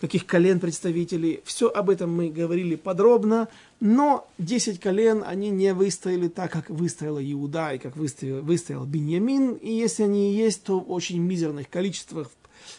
каких 0.00 0.26
колен 0.26 0.60
представителей. 0.60 1.40
Все 1.44 1.68
об 1.68 1.88
этом 1.88 2.14
мы 2.14 2.28
говорили 2.28 2.76
подробно, 2.76 3.48
но 3.80 4.28
10 4.36 4.80
колен 4.80 5.24
они 5.26 5.48
не 5.48 5.72
выстояли 5.72 6.28
так, 6.28 6.52
как 6.52 6.68
выстояла 6.68 7.24
Иуда 7.32 7.72
и 7.72 7.78
как 7.78 7.96
выстоял, 7.96 8.42
выстоял 8.42 8.84
Беньямин. 8.84 9.54
И 9.54 9.72
если 9.72 10.02
они 10.02 10.34
есть, 10.34 10.62
то 10.64 10.80
в 10.80 10.92
очень 10.92 11.20
мизерных 11.22 11.70
количествах 11.70 12.30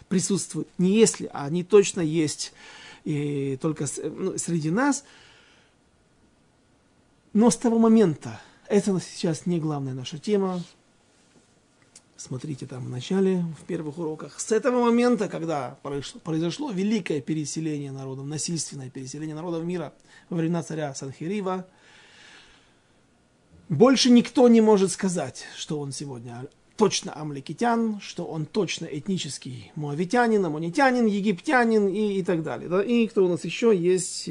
присутствуют. 0.08 0.68
Не 0.78 1.00
если, 1.00 1.30
а 1.34 1.46
они 1.46 1.64
точно 1.64 2.02
есть 2.02 2.54
и 3.06 3.58
только 3.60 3.86
ну, 4.04 4.38
среди 4.38 4.70
нас. 4.70 5.04
Но 7.34 7.50
с 7.50 7.58
того 7.58 7.80
момента, 7.80 8.40
это 8.68 9.00
сейчас 9.00 9.46
не 9.46 9.60
главная 9.60 9.94
наша 9.94 10.18
тема. 10.18 10.62
Смотрите 12.18 12.66
там 12.66 12.86
в 12.86 12.90
начале, 12.90 13.44
в 13.60 13.66
первых 13.66 13.98
уроках. 13.98 14.40
С 14.40 14.52
этого 14.52 14.86
момента, 14.86 15.28
когда 15.28 15.78
произошло, 16.24 16.72
великое 16.72 17.22
переселение 17.22 17.92
народов, 17.92 18.26
насильственное 18.26 18.90
переселение 18.90 19.36
народов 19.36 19.64
мира 19.66 19.94
во 20.30 20.38
времена 20.38 20.64
царя 20.64 20.96
Санхирива, 20.96 21.68
больше 23.68 24.10
никто 24.12 24.48
не 24.48 24.62
может 24.62 24.92
сказать, 24.92 25.46
что 25.58 25.80
он 25.80 25.92
сегодня 25.92 26.48
точно 26.78 27.14
амликитян, 27.14 28.00
что 28.00 28.26
он 28.26 28.46
точно 28.46 28.86
этнический 28.86 29.72
муавитянин, 29.76 30.44
амонитянин, 30.46 31.06
египтянин 31.06 31.88
и, 31.88 32.20
и 32.20 32.24
так 32.24 32.44
далее. 32.44 32.86
И 32.86 33.08
кто 33.08 33.26
у 33.26 33.28
нас 33.28 33.44
еще 33.44 33.76
есть? 33.76 34.30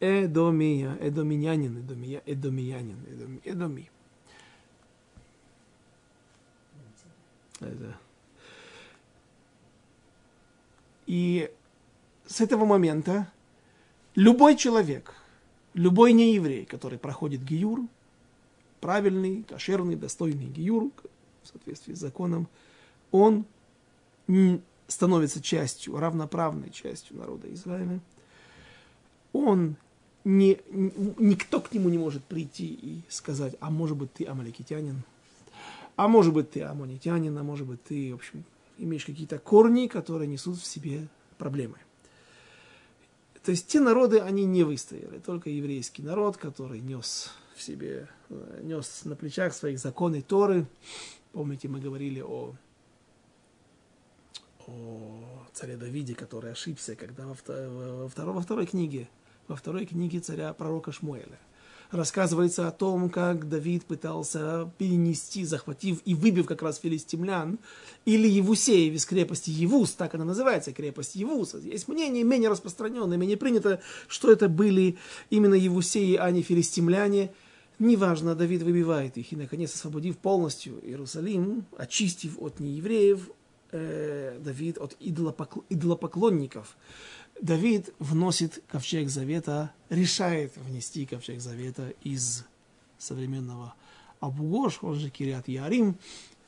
Эдомия, 0.00 0.96
эдоминянин, 0.98 1.78
эдомия, 1.78 2.22
эдомиянин, 2.24 2.98
эдоми, 3.06 3.40
эдоми. 3.44 3.90
И 11.06 11.52
с 12.26 12.40
этого 12.40 12.64
момента 12.64 13.30
любой 14.14 14.56
человек, 14.56 15.12
любой 15.74 16.14
нееврей, 16.14 16.64
который 16.64 16.98
проходит 16.98 17.44
гиюр, 17.44 17.80
правильный, 18.80 19.42
кошерный, 19.42 19.96
достойный 19.96 20.46
гиюр, 20.46 20.90
в 21.42 21.48
соответствии 21.48 21.92
с 21.92 21.98
законом, 21.98 22.48
он 23.10 23.44
становится 24.86 25.42
частью, 25.42 25.98
равноправной 25.98 26.70
частью 26.70 27.18
народа 27.18 27.52
Израиля. 27.52 28.00
Он 29.32 29.76
не, 30.24 30.60
никто 30.70 31.60
к 31.60 31.72
нему 31.72 31.88
не 31.88 31.98
может 31.98 32.24
прийти 32.24 32.66
и 32.66 33.02
сказать, 33.08 33.56
а 33.60 33.70
может 33.70 33.96
быть 33.96 34.12
ты 34.12 34.26
амаликитянин, 34.26 35.02
а 35.96 36.08
может 36.08 36.32
быть 36.32 36.50
ты 36.50 36.62
амонитянин, 36.62 37.36
а 37.36 37.42
может 37.42 37.66
быть 37.66 37.82
ты, 37.82 38.12
в 38.12 38.16
общем, 38.16 38.44
имеешь 38.78 39.04
какие-то 39.04 39.38
корни, 39.38 39.86
которые 39.86 40.28
несут 40.28 40.58
в 40.58 40.66
себе 40.66 41.08
проблемы. 41.38 41.78
То 43.42 43.52
есть 43.52 43.66
те 43.66 43.80
народы, 43.80 44.20
они 44.20 44.44
не 44.44 44.64
выстояли, 44.64 45.18
только 45.18 45.48
еврейский 45.48 46.02
народ, 46.02 46.36
который 46.36 46.80
нес 46.80 47.30
в 47.56 47.62
себе, 47.62 48.08
э, 48.28 48.60
нес 48.62 49.04
на 49.04 49.16
плечах 49.16 49.54
своих 49.54 49.78
законы 49.78 50.20
Торы. 50.20 50.66
Помните, 51.32 51.68
мы 51.68 51.80
говорили 51.80 52.20
о, 52.20 52.54
о 54.66 55.48
царе 55.54 55.78
Давиде, 55.78 56.14
который 56.14 56.52
ошибся, 56.52 56.94
когда 56.96 57.26
во, 57.26 57.34
во, 57.34 58.08
второй, 58.08 58.34
во 58.34 58.40
второй 58.42 58.66
книге 58.66 59.08
во 59.50 59.56
второй 59.56 59.84
книге 59.84 60.20
царя 60.20 60.52
пророка 60.52 60.92
Шмуэля. 60.92 61.38
Рассказывается 61.90 62.68
о 62.68 62.70
том, 62.70 63.10
как 63.10 63.48
Давид 63.48 63.84
пытался 63.84 64.72
перенести, 64.78 65.44
захватив 65.44 66.00
и 66.04 66.14
выбив 66.14 66.46
как 66.46 66.62
раз 66.62 66.78
филистимлян, 66.78 67.58
или 68.04 68.28
Евусеев 68.28 68.94
из 68.94 69.04
крепости 69.04 69.50
Евус, 69.50 69.90
так 69.94 70.14
она 70.14 70.24
называется, 70.24 70.72
крепость 70.72 71.16
Евуса. 71.16 71.58
Есть 71.58 71.88
мнение 71.88 72.22
менее 72.22 72.48
распространенное, 72.48 73.18
менее 73.18 73.36
принято, 73.36 73.80
что 74.06 74.30
это 74.30 74.48
были 74.48 74.98
именно 75.30 75.54
Евусеи, 75.54 76.14
а 76.14 76.30
не 76.30 76.42
филистимляне. 76.42 77.32
Неважно, 77.80 78.36
Давид 78.36 78.62
выбивает 78.62 79.16
их 79.16 79.32
и, 79.32 79.36
наконец, 79.36 79.74
освободив 79.74 80.16
полностью 80.18 80.78
Иерусалим, 80.86 81.64
очистив 81.76 82.38
от 82.38 82.60
неевреев, 82.60 83.30
э, 83.72 84.38
Давид 84.38 84.78
от 84.78 84.96
идолопоклонников, 85.00 86.76
Давид 87.42 87.94
вносит 87.98 88.62
ковчег 88.68 89.08
завета, 89.08 89.72
решает 89.88 90.56
внести 90.56 91.06
ковчег 91.06 91.40
завета 91.40 91.94
из 92.02 92.44
современного 92.98 93.74
Абугош, 94.20 94.80
он 94.82 94.96
же 94.96 95.08
Кириат 95.08 95.48
Ярим, 95.48 95.96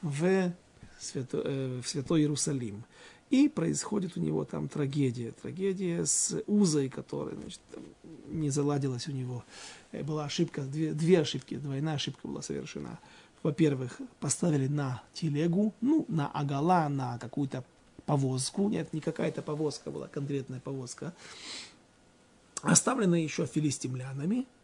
в, 0.02 0.52
свято, 1.00 1.42
э, 1.44 1.80
в 1.82 1.88
Святой 1.88 2.20
Иерусалим. 2.20 2.84
И 3.30 3.48
происходит 3.48 4.18
у 4.18 4.20
него 4.20 4.44
там 4.44 4.68
трагедия. 4.68 5.32
Трагедия 5.32 6.04
с 6.04 6.42
Узой, 6.46 6.90
которая 6.90 7.34
значит, 7.36 7.60
не 8.28 8.50
заладилась 8.50 9.08
у 9.08 9.12
него. 9.12 9.44
Э, 9.92 10.02
была 10.02 10.26
ошибка, 10.26 10.62
две, 10.62 10.92
две 10.92 11.20
ошибки, 11.20 11.56
двойная 11.56 11.94
ошибка 11.94 12.28
была 12.28 12.42
совершена. 12.42 12.98
Во-первых, 13.42 13.98
поставили 14.20 14.68
на 14.68 15.02
телегу, 15.14 15.74
ну, 15.80 16.04
на 16.08 16.28
агала, 16.28 16.88
на 16.90 17.18
какую-то 17.18 17.64
повозку. 18.06 18.68
Нет, 18.68 18.92
не 18.92 19.00
какая-то 19.00 19.42
повозка 19.42 19.90
была, 19.90 20.08
конкретная 20.08 20.60
повозка. 20.60 21.12
Оставлена 22.62 23.16
еще 23.16 23.46
филистимлянами– 23.46 24.46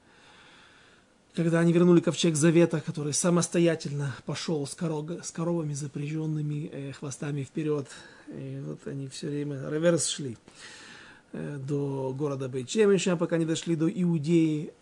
когда 1.38 1.60
они 1.60 1.72
вернули 1.72 2.00
ковчег 2.00 2.34
Завета, 2.34 2.80
который 2.80 3.12
самостоятельно 3.12 4.12
пошел 4.26 4.66
с, 4.66 4.74
корог, 4.74 5.24
с 5.24 5.30
коровами, 5.30 5.72
запряженными 5.72 6.68
э, 6.72 6.92
хвостами 6.92 7.44
вперед. 7.44 7.86
И 8.26 8.60
вот 8.66 8.80
они 8.86 9.06
все 9.06 9.28
время 9.28 9.70
реверс 9.70 10.08
шли 10.08 10.36
э, 11.32 11.58
до 11.58 12.12
города 12.12 12.48
Бейчемиша, 12.48 13.16
пока 13.16 13.36
не 13.36 13.44
дошли 13.44 13.76
до 13.76 13.88
Иудеи. 13.88 14.72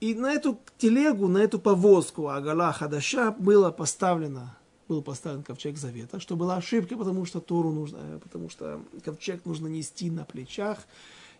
И 0.00 0.14
на 0.14 0.32
эту 0.32 0.58
телегу, 0.78 1.28
на 1.28 1.38
эту 1.38 1.60
повозку 1.60 2.28
Агала 2.28 2.72
Хадаша 2.72 3.30
было 3.30 3.70
поставлено 3.70 4.57
был 4.88 5.02
поставлен 5.02 5.42
ковчег 5.42 5.76
завета, 5.76 6.18
что 6.18 6.36
была 6.36 6.56
ошибка, 6.56 6.96
потому 6.96 7.24
что 7.24 7.40
Тору 7.40 7.70
нужно, 7.70 7.98
э, 8.00 8.18
потому 8.22 8.48
что 8.48 8.82
ковчег 9.04 9.44
нужно 9.44 9.68
нести 9.68 10.10
на 10.10 10.24
плечах, 10.24 10.78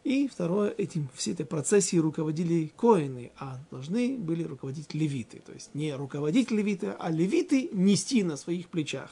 и 0.04 0.28
второе, 0.28 0.70
этим, 0.70 1.08
всей 1.14 1.34
этой 1.34 1.44
процессией 1.44 2.00
руководили 2.00 2.70
коины, 2.76 3.32
а 3.36 3.58
должны 3.70 4.16
были 4.16 4.44
руководить 4.44 4.94
левиты. 4.94 5.42
То 5.44 5.52
есть 5.52 5.74
не 5.74 5.94
руководить 5.94 6.50
левиты, 6.50 6.94
а 6.98 7.10
левиты 7.10 7.68
нести 7.72 8.22
на 8.22 8.36
своих 8.36 8.68
плечах. 8.68 9.10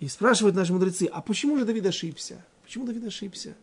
И 0.00 0.08
спрашивают 0.08 0.56
наши 0.56 0.72
мудрецы, 0.72 1.08
а 1.12 1.20
почему 1.20 1.58
же 1.58 1.64
Давид 1.64 1.86
ошибся? 1.86 2.44
Почему 2.62 2.86
Давид 2.86 3.04
ошибся? 3.04 3.54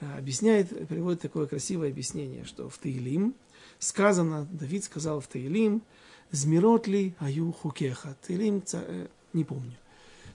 А, 0.00 0.18
объясняет, 0.18 0.88
приводит 0.88 1.20
такое 1.20 1.46
красивое 1.46 1.88
объяснение, 1.88 2.44
что 2.44 2.68
в 2.68 2.78
Таилим 2.78 3.34
сказано, 3.78 4.48
Давид 4.50 4.84
сказал 4.84 5.20
в 5.20 5.26
Таилим, 5.26 5.82
«Змирот 6.30 6.86
ли 6.86 7.14
аю 7.18 7.52
хукеха». 7.52 8.16
Таилим, 8.26 8.62
э, 8.72 9.06
не 9.32 9.44
помню, 9.44 9.76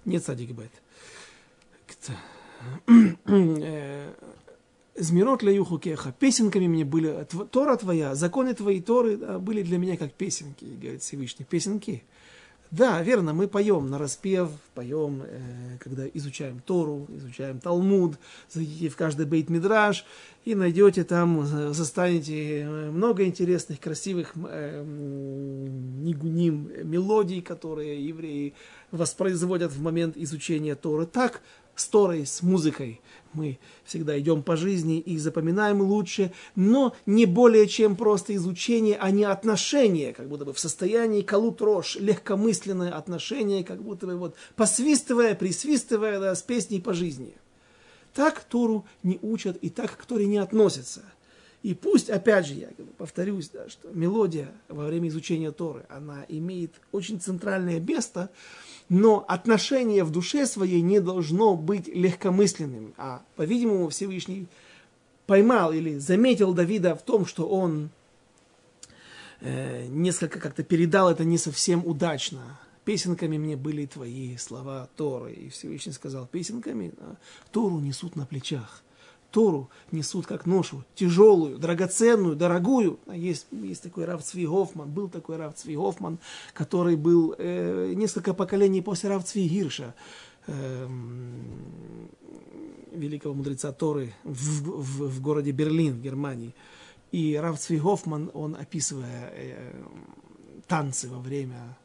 нет 0.06 0.24
садик 0.24 0.52
бет. 0.52 0.72
Змирот 4.96 5.40
для 5.40 5.52
юхукеха, 5.52 6.12
песенками 6.12 6.68
мне 6.68 6.86
были, 6.86 7.28
Тора 7.52 7.78
твоя, 7.78 8.14
законы 8.14 8.54
твои 8.54 8.80
Торы 8.80 9.18
были 9.40 9.64
для 9.64 9.80
меня 9.80 9.98
как 9.98 10.14
песенки, 10.14 10.66
говорит 10.66 11.02
Всевышний, 11.02 11.46
песенки. 11.46 12.04
Да, 12.74 13.04
верно, 13.04 13.34
мы 13.34 13.48
поем 13.48 13.86
на 13.86 14.00
распев, 14.00 14.50
поем, 14.74 15.22
э, 15.24 15.78
когда 15.80 16.08
изучаем 16.08 16.60
Тору, 16.60 17.06
изучаем 17.08 17.60
Талмуд, 17.60 18.18
зайдите 18.50 18.90
в 18.90 18.96
каждый 18.96 19.28
бейт 19.28 19.48
мидраж 19.52 20.06
и 20.44 20.56
найдете 20.56 21.04
там, 21.04 21.46
застанете 21.46 22.62
э, 22.62 22.90
много 22.90 23.26
интересных, 23.26 23.80
красивых 23.80 24.34
э, 24.36 24.84
нигуним, 24.84 26.72
мелодий, 26.84 27.44
которые 27.44 28.08
евреи 28.08 28.56
воспроизводят 28.94 29.72
в 29.72 29.82
момент 29.82 30.16
изучения 30.16 30.76
Торы. 30.76 31.06
Так 31.06 31.42
с 31.76 31.88
Торой, 31.88 32.26
с 32.26 32.44
музыкой 32.44 33.02
мы 33.34 33.58
всегда 33.84 34.18
идем 34.20 34.44
по 34.44 34.56
жизни 34.56 35.00
и 35.00 35.18
запоминаем 35.18 35.82
лучше, 35.82 36.32
но 36.56 36.96
не 37.08 37.26
более 37.26 37.68
чем 37.68 37.96
просто 37.96 38.36
изучение, 38.36 38.96
а 39.02 39.10
не 39.10 39.24
отношение, 39.24 40.14
как 40.14 40.30
будто 40.30 40.46
бы 40.46 40.54
в 40.54 40.60
состоянии 40.60 41.24
колут 41.24 41.60
рожь, 41.62 41.96
легкомысленное 41.96 42.92
отношение, 42.92 43.64
как 43.64 43.82
будто 43.82 44.06
бы 44.06 44.16
вот 44.16 44.36
посвистывая, 44.56 45.34
присвистывая 45.34 46.20
да, 46.20 46.36
с 46.36 46.44
песней 46.44 46.80
по 46.80 46.94
жизни. 46.94 47.34
Так 48.14 48.44
Тору 48.44 48.86
не 49.02 49.18
учат 49.24 49.58
и 49.58 49.72
так 49.72 49.98
к 49.98 50.06
Торе 50.06 50.28
не 50.28 50.38
относятся. 50.38 51.02
И 51.64 51.74
пусть, 51.74 52.10
опять 52.10 52.46
же, 52.46 52.56
я 52.56 52.68
повторюсь, 52.98 53.50
да, 53.50 53.70
что 53.70 53.90
мелодия 53.94 54.52
во 54.68 54.86
время 54.86 55.08
изучения 55.08 55.52
Торы, 55.52 55.86
она 55.88 56.26
имеет 56.28 56.74
очень 56.92 57.22
центральное 57.22 57.80
место, 57.80 58.30
но 58.90 59.24
отношение 59.30 60.04
в 60.04 60.12
душе 60.12 60.46
своей 60.46 60.82
не 60.82 61.00
должно 61.00 61.56
быть 61.56 61.88
легкомысленным. 61.88 62.94
А, 62.98 63.24
по-видимому, 63.38 63.88
Всевышний 63.88 64.48
поймал 65.26 65.72
или 65.72 65.98
заметил 66.00 66.54
Давида 66.54 66.96
в 66.96 67.02
том, 67.02 67.26
что 67.26 67.48
он 67.48 67.90
э, 69.40 69.86
несколько 69.88 70.42
как-то 70.42 70.64
передал 70.64 71.10
это 71.10 71.24
не 71.24 71.38
совсем 71.38 71.88
удачно. 71.88 72.60
Песенками 72.84 73.38
мне 73.38 73.56
были 73.56 73.86
твои 73.86 74.36
слова 74.36 74.90
Торы. 74.98 75.32
И 75.32 75.48
Всевышний 75.48 75.94
сказал, 75.94 76.28
песенками 76.28 76.92
Тору 77.54 77.80
несут 77.80 78.18
на 78.18 78.26
плечах. 78.26 78.84
Тору 79.34 79.72
несут 79.92 80.28
как 80.28 80.46
ношу, 80.46 80.84
тяжелую, 80.94 81.58
драгоценную, 81.58 82.36
дорогую. 82.36 83.00
А 83.08 83.16
есть, 83.16 83.48
есть 83.52 83.82
такой 83.82 84.06
Рав 84.06 84.22
Цви 84.24 84.46
Гофман, 84.46 84.92
был 84.92 85.10
такой 85.10 85.38
Рав 85.38 85.56
Цви 85.56 85.76
Гофман, 85.76 86.20
который 86.54 86.96
был 86.96 87.34
э, 87.36 87.94
несколько 87.96 88.36
поколений 88.36 88.84
после 88.84 89.10
Рав 89.10 89.24
Цви 89.26 89.48
Гирша, 89.48 89.96
э, 90.46 90.88
великого 92.92 93.34
мудреца 93.34 93.72
Торы 93.72 94.14
в, 94.24 94.62
в, 94.62 95.10
в 95.10 95.22
городе 95.22 95.50
Берлин, 95.50 95.96
в 95.96 96.02
Германии. 96.02 96.54
И 97.12 97.36
Рав 97.36 97.58
Цви 97.58 97.80
Гофман, 97.80 98.30
он 98.36 98.56
описывая 98.56 99.32
э, 99.34 99.74
танцы 100.68 101.10
во 101.10 101.18
время 101.18 101.76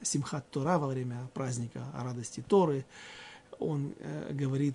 Симхат 0.00 0.48
Тора, 0.50 0.78
во 0.78 0.86
время 0.86 1.28
праздника 1.34 1.84
радости 1.92 2.42
Торы, 2.48 2.86
он 3.58 3.92
э, 3.98 4.32
говорит 4.32 4.74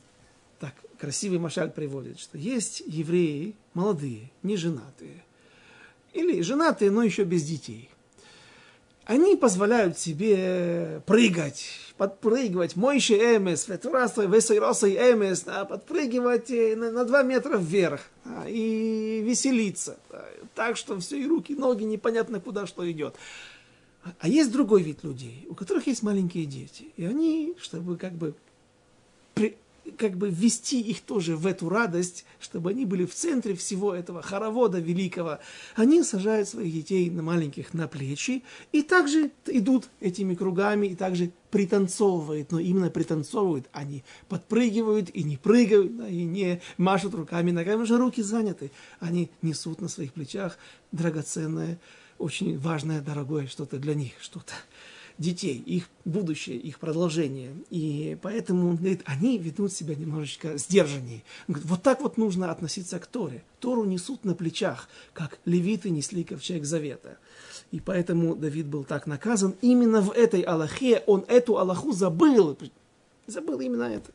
так 0.61 0.75
красивый 0.99 1.39
машаль 1.39 1.71
приводит, 1.71 2.19
что 2.19 2.37
есть 2.37 2.83
евреи 2.85 3.55
молодые, 3.73 4.29
не 4.43 4.55
женатые, 4.55 5.23
или 6.13 6.41
женатые, 6.41 6.91
но 6.91 7.01
еще 7.01 7.23
без 7.23 7.43
детей. 7.43 7.89
Они 9.05 9.35
позволяют 9.35 9.97
себе 9.97 11.01
прыгать, 11.07 11.65
подпрыгивать, 11.97 12.75
мойши 12.75 13.15
эмес, 13.15 13.67
ветурастой, 13.67 14.27
весойросой 14.27 14.93
эмес, 14.93 15.41
подпрыгивать 15.41 16.51
э, 16.51 16.75
на, 16.75 17.03
два 17.05 17.23
метра 17.23 17.57
вверх 17.57 18.01
и 18.47 19.23
веселиться. 19.25 19.97
Так 20.53 20.77
что 20.77 20.99
все 20.99 21.17
и 21.17 21.25
руки, 21.25 21.55
ноги, 21.55 21.83
непонятно 21.83 22.39
куда 22.39 22.67
что 22.67 22.89
идет. 22.89 23.15
А 24.19 24.27
есть 24.27 24.51
другой 24.51 24.83
вид 24.83 25.03
людей, 25.03 25.47
у 25.49 25.55
которых 25.55 25.87
есть 25.87 26.03
маленькие 26.03 26.45
дети. 26.45 26.91
И 26.97 27.03
они, 27.03 27.55
чтобы 27.59 27.97
как 27.97 28.13
бы 28.13 28.35
как 29.97 30.17
бы 30.17 30.29
ввести 30.29 30.81
их 30.81 31.01
тоже 31.01 31.35
в 31.35 31.47
эту 31.47 31.69
радость, 31.69 32.25
чтобы 32.39 32.71
они 32.71 32.85
были 32.85 33.05
в 33.05 33.13
центре 33.13 33.55
всего 33.55 33.93
этого 33.93 34.21
хоровода 34.21 34.79
великого. 34.79 35.39
Они 35.75 36.03
сажают 36.03 36.47
своих 36.47 36.73
детей 36.73 37.09
на 37.09 37.23
маленьких 37.23 37.73
на 37.73 37.87
плечи 37.87 38.43
и 38.71 38.83
также 38.83 39.31
идут 39.47 39.89
этими 39.99 40.35
кругами 40.35 40.87
и 40.87 40.95
также 40.95 41.31
пританцовывают, 41.49 42.51
но 42.51 42.59
именно 42.59 42.89
пританцовывают, 42.89 43.67
они 43.73 44.03
подпрыгивают 44.29 45.09
и 45.09 45.23
не 45.23 45.37
прыгают, 45.37 45.91
и 46.09 46.23
не 46.23 46.61
машут 46.77 47.13
руками, 47.13 47.51
ногами, 47.51 47.81
уже 47.81 47.97
руки 47.97 48.21
заняты. 48.21 48.71
Они 48.99 49.29
несут 49.41 49.81
на 49.81 49.87
своих 49.87 50.13
плечах 50.13 50.57
драгоценное, 50.91 51.79
очень 52.17 52.57
важное, 52.57 53.01
дорогое 53.01 53.47
что-то 53.47 53.77
для 53.77 53.95
них, 53.95 54.13
что-то 54.21 54.53
детей, 55.21 55.57
их 55.65 55.89
будущее, 56.03 56.57
их 56.57 56.79
продолжение. 56.79 57.53
И 57.69 58.17
поэтому, 58.21 58.69
он 58.69 58.75
говорит, 58.77 59.03
они 59.05 59.37
ведут 59.37 59.71
себя 59.71 59.95
немножечко 59.95 60.57
сдержаннее. 60.57 61.23
Говорит, 61.47 61.69
вот 61.69 61.83
так 61.83 62.01
вот 62.01 62.17
нужно 62.17 62.51
относиться 62.51 62.99
к 62.99 63.05
Торе. 63.05 63.43
Тору 63.59 63.85
несут 63.85 64.25
на 64.25 64.33
плечах, 64.33 64.89
как 65.13 65.39
левиты 65.45 65.89
несли 65.89 66.23
ковчег 66.23 66.65
завета. 66.65 67.17
И 67.71 67.79
поэтому 67.79 68.35
Давид 68.35 68.65
был 68.65 68.83
так 68.83 69.07
наказан. 69.07 69.55
Именно 69.61 70.01
в 70.01 70.11
этой 70.11 70.41
Аллахе 70.41 71.03
он 71.05 71.23
эту 71.27 71.57
Аллаху 71.57 71.93
забыл. 71.93 72.57
Забыл 73.27 73.59
именно 73.61 73.83
это. 73.83 74.11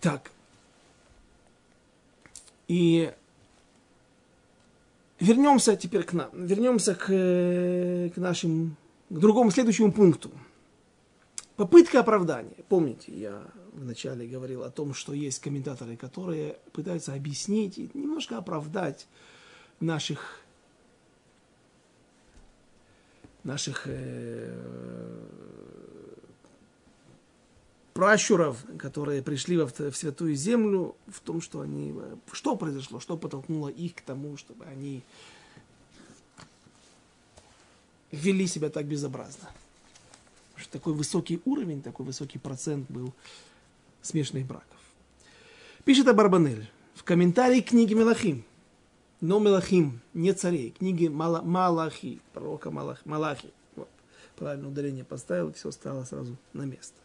Так. 0.00 0.30
И 2.68 3.12
Вернемся 5.24 5.74
теперь 5.74 6.02
к 6.02 6.12
нам, 6.12 6.28
вернемся 6.34 6.94
к, 6.94 7.06
э, 7.08 8.10
к 8.14 8.18
нашим, 8.18 8.76
к 9.08 9.18
другому 9.18 9.50
следующему 9.50 9.90
пункту. 9.90 10.30
Попытка 11.56 12.00
оправдания. 12.00 12.56
Помните, 12.68 13.10
я 13.10 13.42
вначале 13.72 14.26
говорил 14.26 14.64
о 14.64 14.70
том, 14.70 14.92
что 14.92 15.14
есть 15.14 15.40
комментаторы, 15.40 15.96
которые 15.96 16.58
пытаются 16.72 17.14
объяснить 17.14 17.78
и 17.78 17.90
немножко 17.94 18.36
оправдать 18.36 19.06
наших 19.80 20.40
наших 23.44 23.84
э, 23.86 24.52
пращуров, 27.94 28.58
которые 28.78 29.22
пришли 29.22 29.56
в, 29.56 29.72
в 29.72 29.96
Святую 29.96 30.34
Землю, 30.34 30.96
в 31.06 31.20
том, 31.20 31.40
что 31.40 31.60
они... 31.60 31.94
Что 32.32 32.56
произошло, 32.56 33.00
что 33.00 33.16
подтолкнуло 33.16 33.68
их 33.68 33.94
к 33.94 34.02
тому, 34.02 34.36
чтобы 34.36 34.66
они 34.66 35.02
вели 38.10 38.46
себя 38.46 38.68
так 38.68 38.86
безобразно. 38.86 39.48
такой 40.70 40.92
высокий 40.92 41.40
уровень, 41.44 41.82
такой 41.82 42.04
высокий 42.04 42.38
процент 42.38 42.90
был 42.90 43.12
смешанных 44.02 44.46
браков. 44.46 44.68
Пишет 45.84 46.08
Абарбанель 46.08 46.68
в 46.94 47.04
комментарии 47.04 47.60
к 47.60 47.68
книге 47.68 47.94
Мелахим. 47.94 48.44
Но 49.20 49.38
Мелахим, 49.38 50.00
не 50.12 50.32
царей, 50.32 50.72
книги 50.72 51.06
Мала, 51.06 51.42
Малахи, 51.42 52.20
пророка 52.32 52.70
Малах, 52.70 53.06
Малахи. 53.06 53.52
Вот, 53.76 53.88
правильно 54.36 54.68
ударение 54.68 55.04
поставил, 55.04 55.52
все 55.52 55.70
стало 55.70 56.04
сразу 56.04 56.36
на 56.52 56.62
место. 56.62 57.03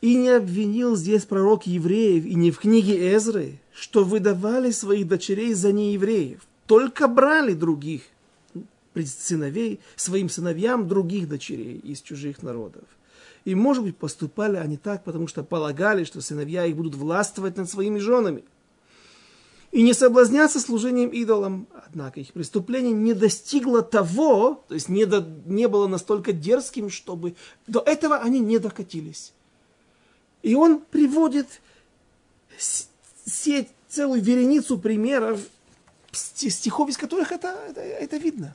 И 0.00 0.14
не 0.16 0.28
обвинил 0.28 0.94
здесь 0.94 1.24
пророк 1.24 1.66
евреев, 1.66 2.24
и 2.24 2.34
не 2.34 2.50
в 2.50 2.58
книге 2.58 3.14
Эзры, 3.14 3.60
что 3.72 4.04
выдавали 4.04 4.70
своих 4.70 5.08
дочерей 5.08 5.54
за 5.54 5.72
неевреев, 5.72 6.40
только 6.66 7.08
брали 7.08 7.54
других 7.54 8.02
сыновей, 8.94 9.80
своим 9.96 10.28
сыновьям 10.28 10.88
других 10.88 11.28
дочерей 11.28 11.78
из 11.78 12.00
чужих 12.00 12.42
народов. 12.42 12.84
И, 13.44 13.54
может 13.54 13.84
быть, 13.84 13.96
поступали 13.96 14.56
они 14.56 14.76
так, 14.76 15.04
потому 15.04 15.26
что 15.26 15.42
полагали, 15.42 16.04
что 16.04 16.20
сыновья 16.20 16.66
их 16.66 16.76
будут 16.76 16.94
властвовать 16.94 17.56
над 17.56 17.70
своими 17.70 17.98
женами. 17.98 18.44
И 19.70 19.82
не 19.82 19.92
соблазняться 19.92 20.60
служением 20.60 21.10
идолам. 21.10 21.66
Однако 21.86 22.20
их 22.20 22.32
преступление 22.32 22.92
не 22.92 23.14
достигло 23.14 23.82
того, 23.82 24.64
то 24.68 24.74
есть 24.74 24.88
не, 24.88 25.04
до, 25.04 25.26
не 25.46 25.68
было 25.68 25.86
настолько 25.86 26.32
дерзким, 26.32 26.90
чтобы 26.90 27.36
до 27.66 27.80
этого 27.80 28.16
они 28.16 28.40
не 28.40 28.58
докатились. 28.58 29.32
И 30.42 30.54
он 30.54 30.80
приводит 30.80 31.46
сеть, 33.24 33.68
целую 33.88 34.22
вереницу 34.22 34.78
примеров, 34.78 35.40
стихов, 36.12 36.88
из 36.90 36.96
которых 36.96 37.32
это, 37.32 37.56
это, 37.68 37.80
это 37.80 38.16
видно. 38.16 38.54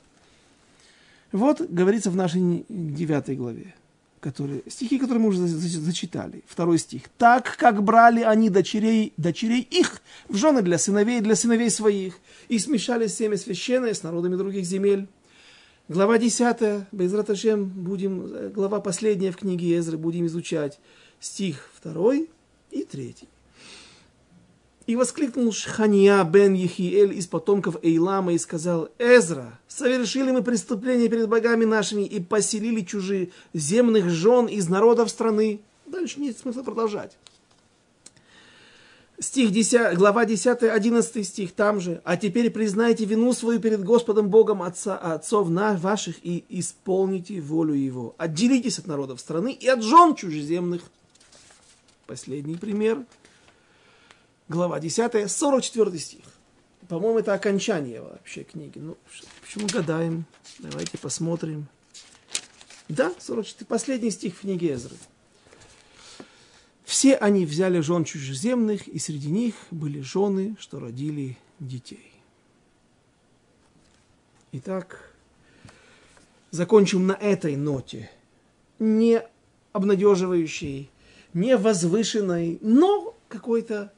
Вот 1.32 1.60
говорится 1.60 2.10
в 2.10 2.16
нашей 2.16 2.64
девятой 2.68 3.34
главе, 3.34 3.74
которые, 4.20 4.62
стихи, 4.68 4.98
которые 4.98 5.20
мы 5.20 5.28
уже 5.30 5.46
зачитали. 5.46 6.44
Второй 6.46 6.78
стих. 6.78 7.02
«Так, 7.18 7.56
как 7.56 7.82
брали 7.82 8.22
они 8.22 8.50
дочерей, 8.50 9.12
дочерей 9.16 9.60
их 9.60 10.00
в 10.28 10.36
жены 10.36 10.62
для 10.62 10.78
сыновей, 10.78 11.20
для 11.20 11.34
сыновей 11.34 11.70
своих, 11.70 12.18
и 12.48 12.58
смешали 12.58 13.08
семя 13.08 13.36
священное 13.36 13.94
с 13.94 14.02
народами 14.02 14.36
других 14.36 14.64
земель». 14.64 15.08
Глава 15.86 16.16
10, 16.16 16.86
Безрат 16.92 17.28
Ашем, 17.28 17.64
будем, 17.66 18.52
глава 18.52 18.80
последняя 18.80 19.30
в 19.30 19.36
книге 19.36 19.76
Эзры, 19.76 19.98
будем 19.98 20.24
изучать 20.26 20.78
стих 21.24 21.70
2 21.82 22.14
и 22.70 22.84
3. 22.84 23.16
И 24.86 24.96
воскликнул 24.96 25.50
Шхания 25.52 26.22
бен 26.24 26.52
Ехиэль 26.52 27.14
из 27.14 27.26
потомков 27.26 27.76
Эйлама 27.82 28.34
и 28.34 28.38
сказал, 28.38 28.90
Эзра, 28.98 29.58
совершили 29.66 30.30
мы 30.30 30.42
преступление 30.42 31.08
перед 31.08 31.28
богами 31.28 31.64
нашими 31.64 32.02
и 32.02 32.20
поселили 32.20 32.82
чужие 32.82 33.30
земных 33.54 34.10
жен 34.10 34.46
из 34.46 34.68
народов 34.68 35.08
страны. 35.08 35.60
Дальше 35.86 36.20
нет 36.20 36.36
смысла 36.36 36.62
продолжать. 36.62 37.16
Стих 39.18 39.52
10, 39.52 39.96
глава 39.96 40.26
10, 40.26 40.64
11 40.64 41.26
стих 41.26 41.52
там 41.52 41.80
же. 41.80 42.02
«А 42.04 42.18
теперь 42.18 42.50
признайте 42.50 43.06
вину 43.06 43.32
свою 43.32 43.60
перед 43.60 43.82
Господом 43.82 44.28
Богом 44.28 44.60
Отца, 44.60 44.98
отцов 44.98 45.48
на 45.48 45.74
ваших 45.74 46.16
и 46.22 46.44
исполните 46.50 47.40
волю 47.40 47.74
Его. 47.74 48.14
Отделитесь 48.18 48.78
от 48.80 48.88
народов 48.88 49.20
страны 49.20 49.52
и 49.52 49.66
от 49.68 49.82
жен 49.82 50.14
чужеземных». 50.14 50.82
Последний 52.06 52.56
пример– 52.56 53.04
глава 54.48 54.80
10, 54.80 55.30
44 55.30 55.98
стих. 55.98 56.24
По-моему, 56.88 57.18
это 57.18 57.32
окончание 57.32 58.02
вообще 58.02 58.44
книги. 58.44 58.78
Ну, 58.78 58.96
почему 59.42 59.66
гадаем? 59.68 60.26
Давайте 60.58 60.98
посмотрим. 60.98 61.66
Да, 62.88 63.14
44, 63.18 63.66
последний 63.66 64.10
стих 64.10 64.34
в 64.34 64.40
книге 64.40 64.74
Эзры. 64.74 64.96
Все 66.84 67.16
они 67.16 67.46
взяли 67.46 67.80
жен 67.80 68.04
чужеземных, 68.04 68.86
и 68.86 68.98
среди 68.98 69.30
них 69.30 69.54
были 69.70 70.00
жены, 70.00 70.56
что 70.60 70.78
родили 70.78 71.38
детей. 71.58 72.12
Итак, 74.52 75.14
закончим 76.50 77.06
на 77.06 77.14
этой 77.14 77.56
ноте, 77.56 78.10
не 78.78 79.22
обнадеживающей, 79.72 80.90
не 81.34 81.56
возвышенной, 81.56 82.58
но 82.62 83.16
какой-то 83.28 83.92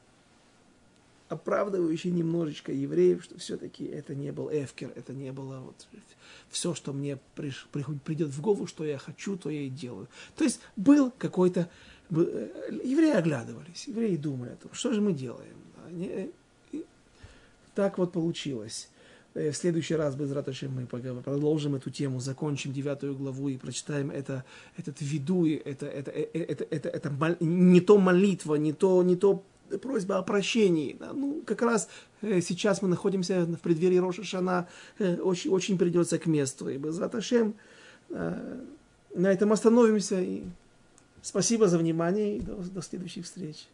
оправдывающий 1.29 2.09
немножечко 2.09 2.71
евреев, 2.71 3.23
что 3.23 3.37
все-таки 3.37 3.85
это 3.85 4.15
не 4.15 4.31
был 4.31 4.49
эфкер, 4.49 4.91
это 4.95 5.13
не 5.13 5.31
было 5.31 5.59
вот 5.59 5.87
все, 6.49 6.73
что 6.73 6.93
мне 6.93 7.19
приш, 7.35 7.67
придет 8.05 8.29
в 8.29 8.41
голову, 8.41 8.65
что 8.65 8.85
я 8.85 8.97
хочу, 8.97 9.37
то 9.37 9.49
я 9.49 9.61
и 9.61 9.69
делаю. 9.69 10.07
То 10.35 10.43
есть 10.43 10.61
был 10.75 11.11
какой-то... 11.17 11.69
Э, 12.11 12.79
евреи 12.83 13.11
оглядывались, 13.11 13.87
евреи 13.87 14.15
думали 14.15 14.51
о 14.51 14.55
том, 14.55 14.73
что 14.73 14.93
же 14.93 15.01
мы 15.01 15.13
делаем. 15.13 15.57
Они, 15.85 16.31
так 17.75 17.97
вот 17.97 18.13
получилось. 18.13 18.89
Э, 19.37 19.51
в 19.51 19.55
следующий 19.55 19.95
раз, 19.95 20.15
без 20.15 20.31
раташи, 20.31 20.67
мы 20.67 20.85
продолжим 20.87 21.75
эту 21.75 21.91
тему, 21.91 22.19
закончим 22.19 22.73
девятую 22.73 23.15
главу 23.15 23.49
и 23.49 23.57
прочитаем 23.57 24.09
это, 24.09 24.43
этот 24.77 24.99
виду, 25.01 25.45
это, 25.45 25.85
это, 25.85 26.11
это, 26.11 26.39
это, 26.39 26.63
это, 26.69 26.89
это 26.89 27.37
не 27.39 27.81
то 27.81 27.97
молитва, 27.97 28.55
не 28.55 28.73
то, 28.73 29.03
не 29.03 29.15
то 29.15 29.43
просьба 29.81 30.17
о 30.17 30.23
прощении. 30.23 30.97
Ну, 31.13 31.43
как 31.45 31.61
раз 31.61 31.87
э, 32.21 32.41
сейчас 32.41 32.81
мы 32.81 32.87
находимся 32.87 33.45
в 33.45 33.59
преддверии 33.59 33.97
Роша 33.97 34.23
Шана, 34.23 34.67
э, 34.97 35.17
очень, 35.17 35.51
очень 35.51 35.77
придется 35.77 36.17
к 36.17 36.25
месту. 36.25 36.69
И 36.69 36.77
без 36.77 36.97
Раташем 36.97 37.53
э, 38.09 38.63
на 39.15 39.27
этом 39.27 39.51
остановимся. 39.51 40.19
И 40.19 40.43
спасибо 41.21 41.67
за 41.67 41.77
внимание 41.77 42.37
и 42.37 42.39
до, 42.39 42.55
до 42.55 42.81
следующих 42.81 43.25
встреч. 43.25 43.67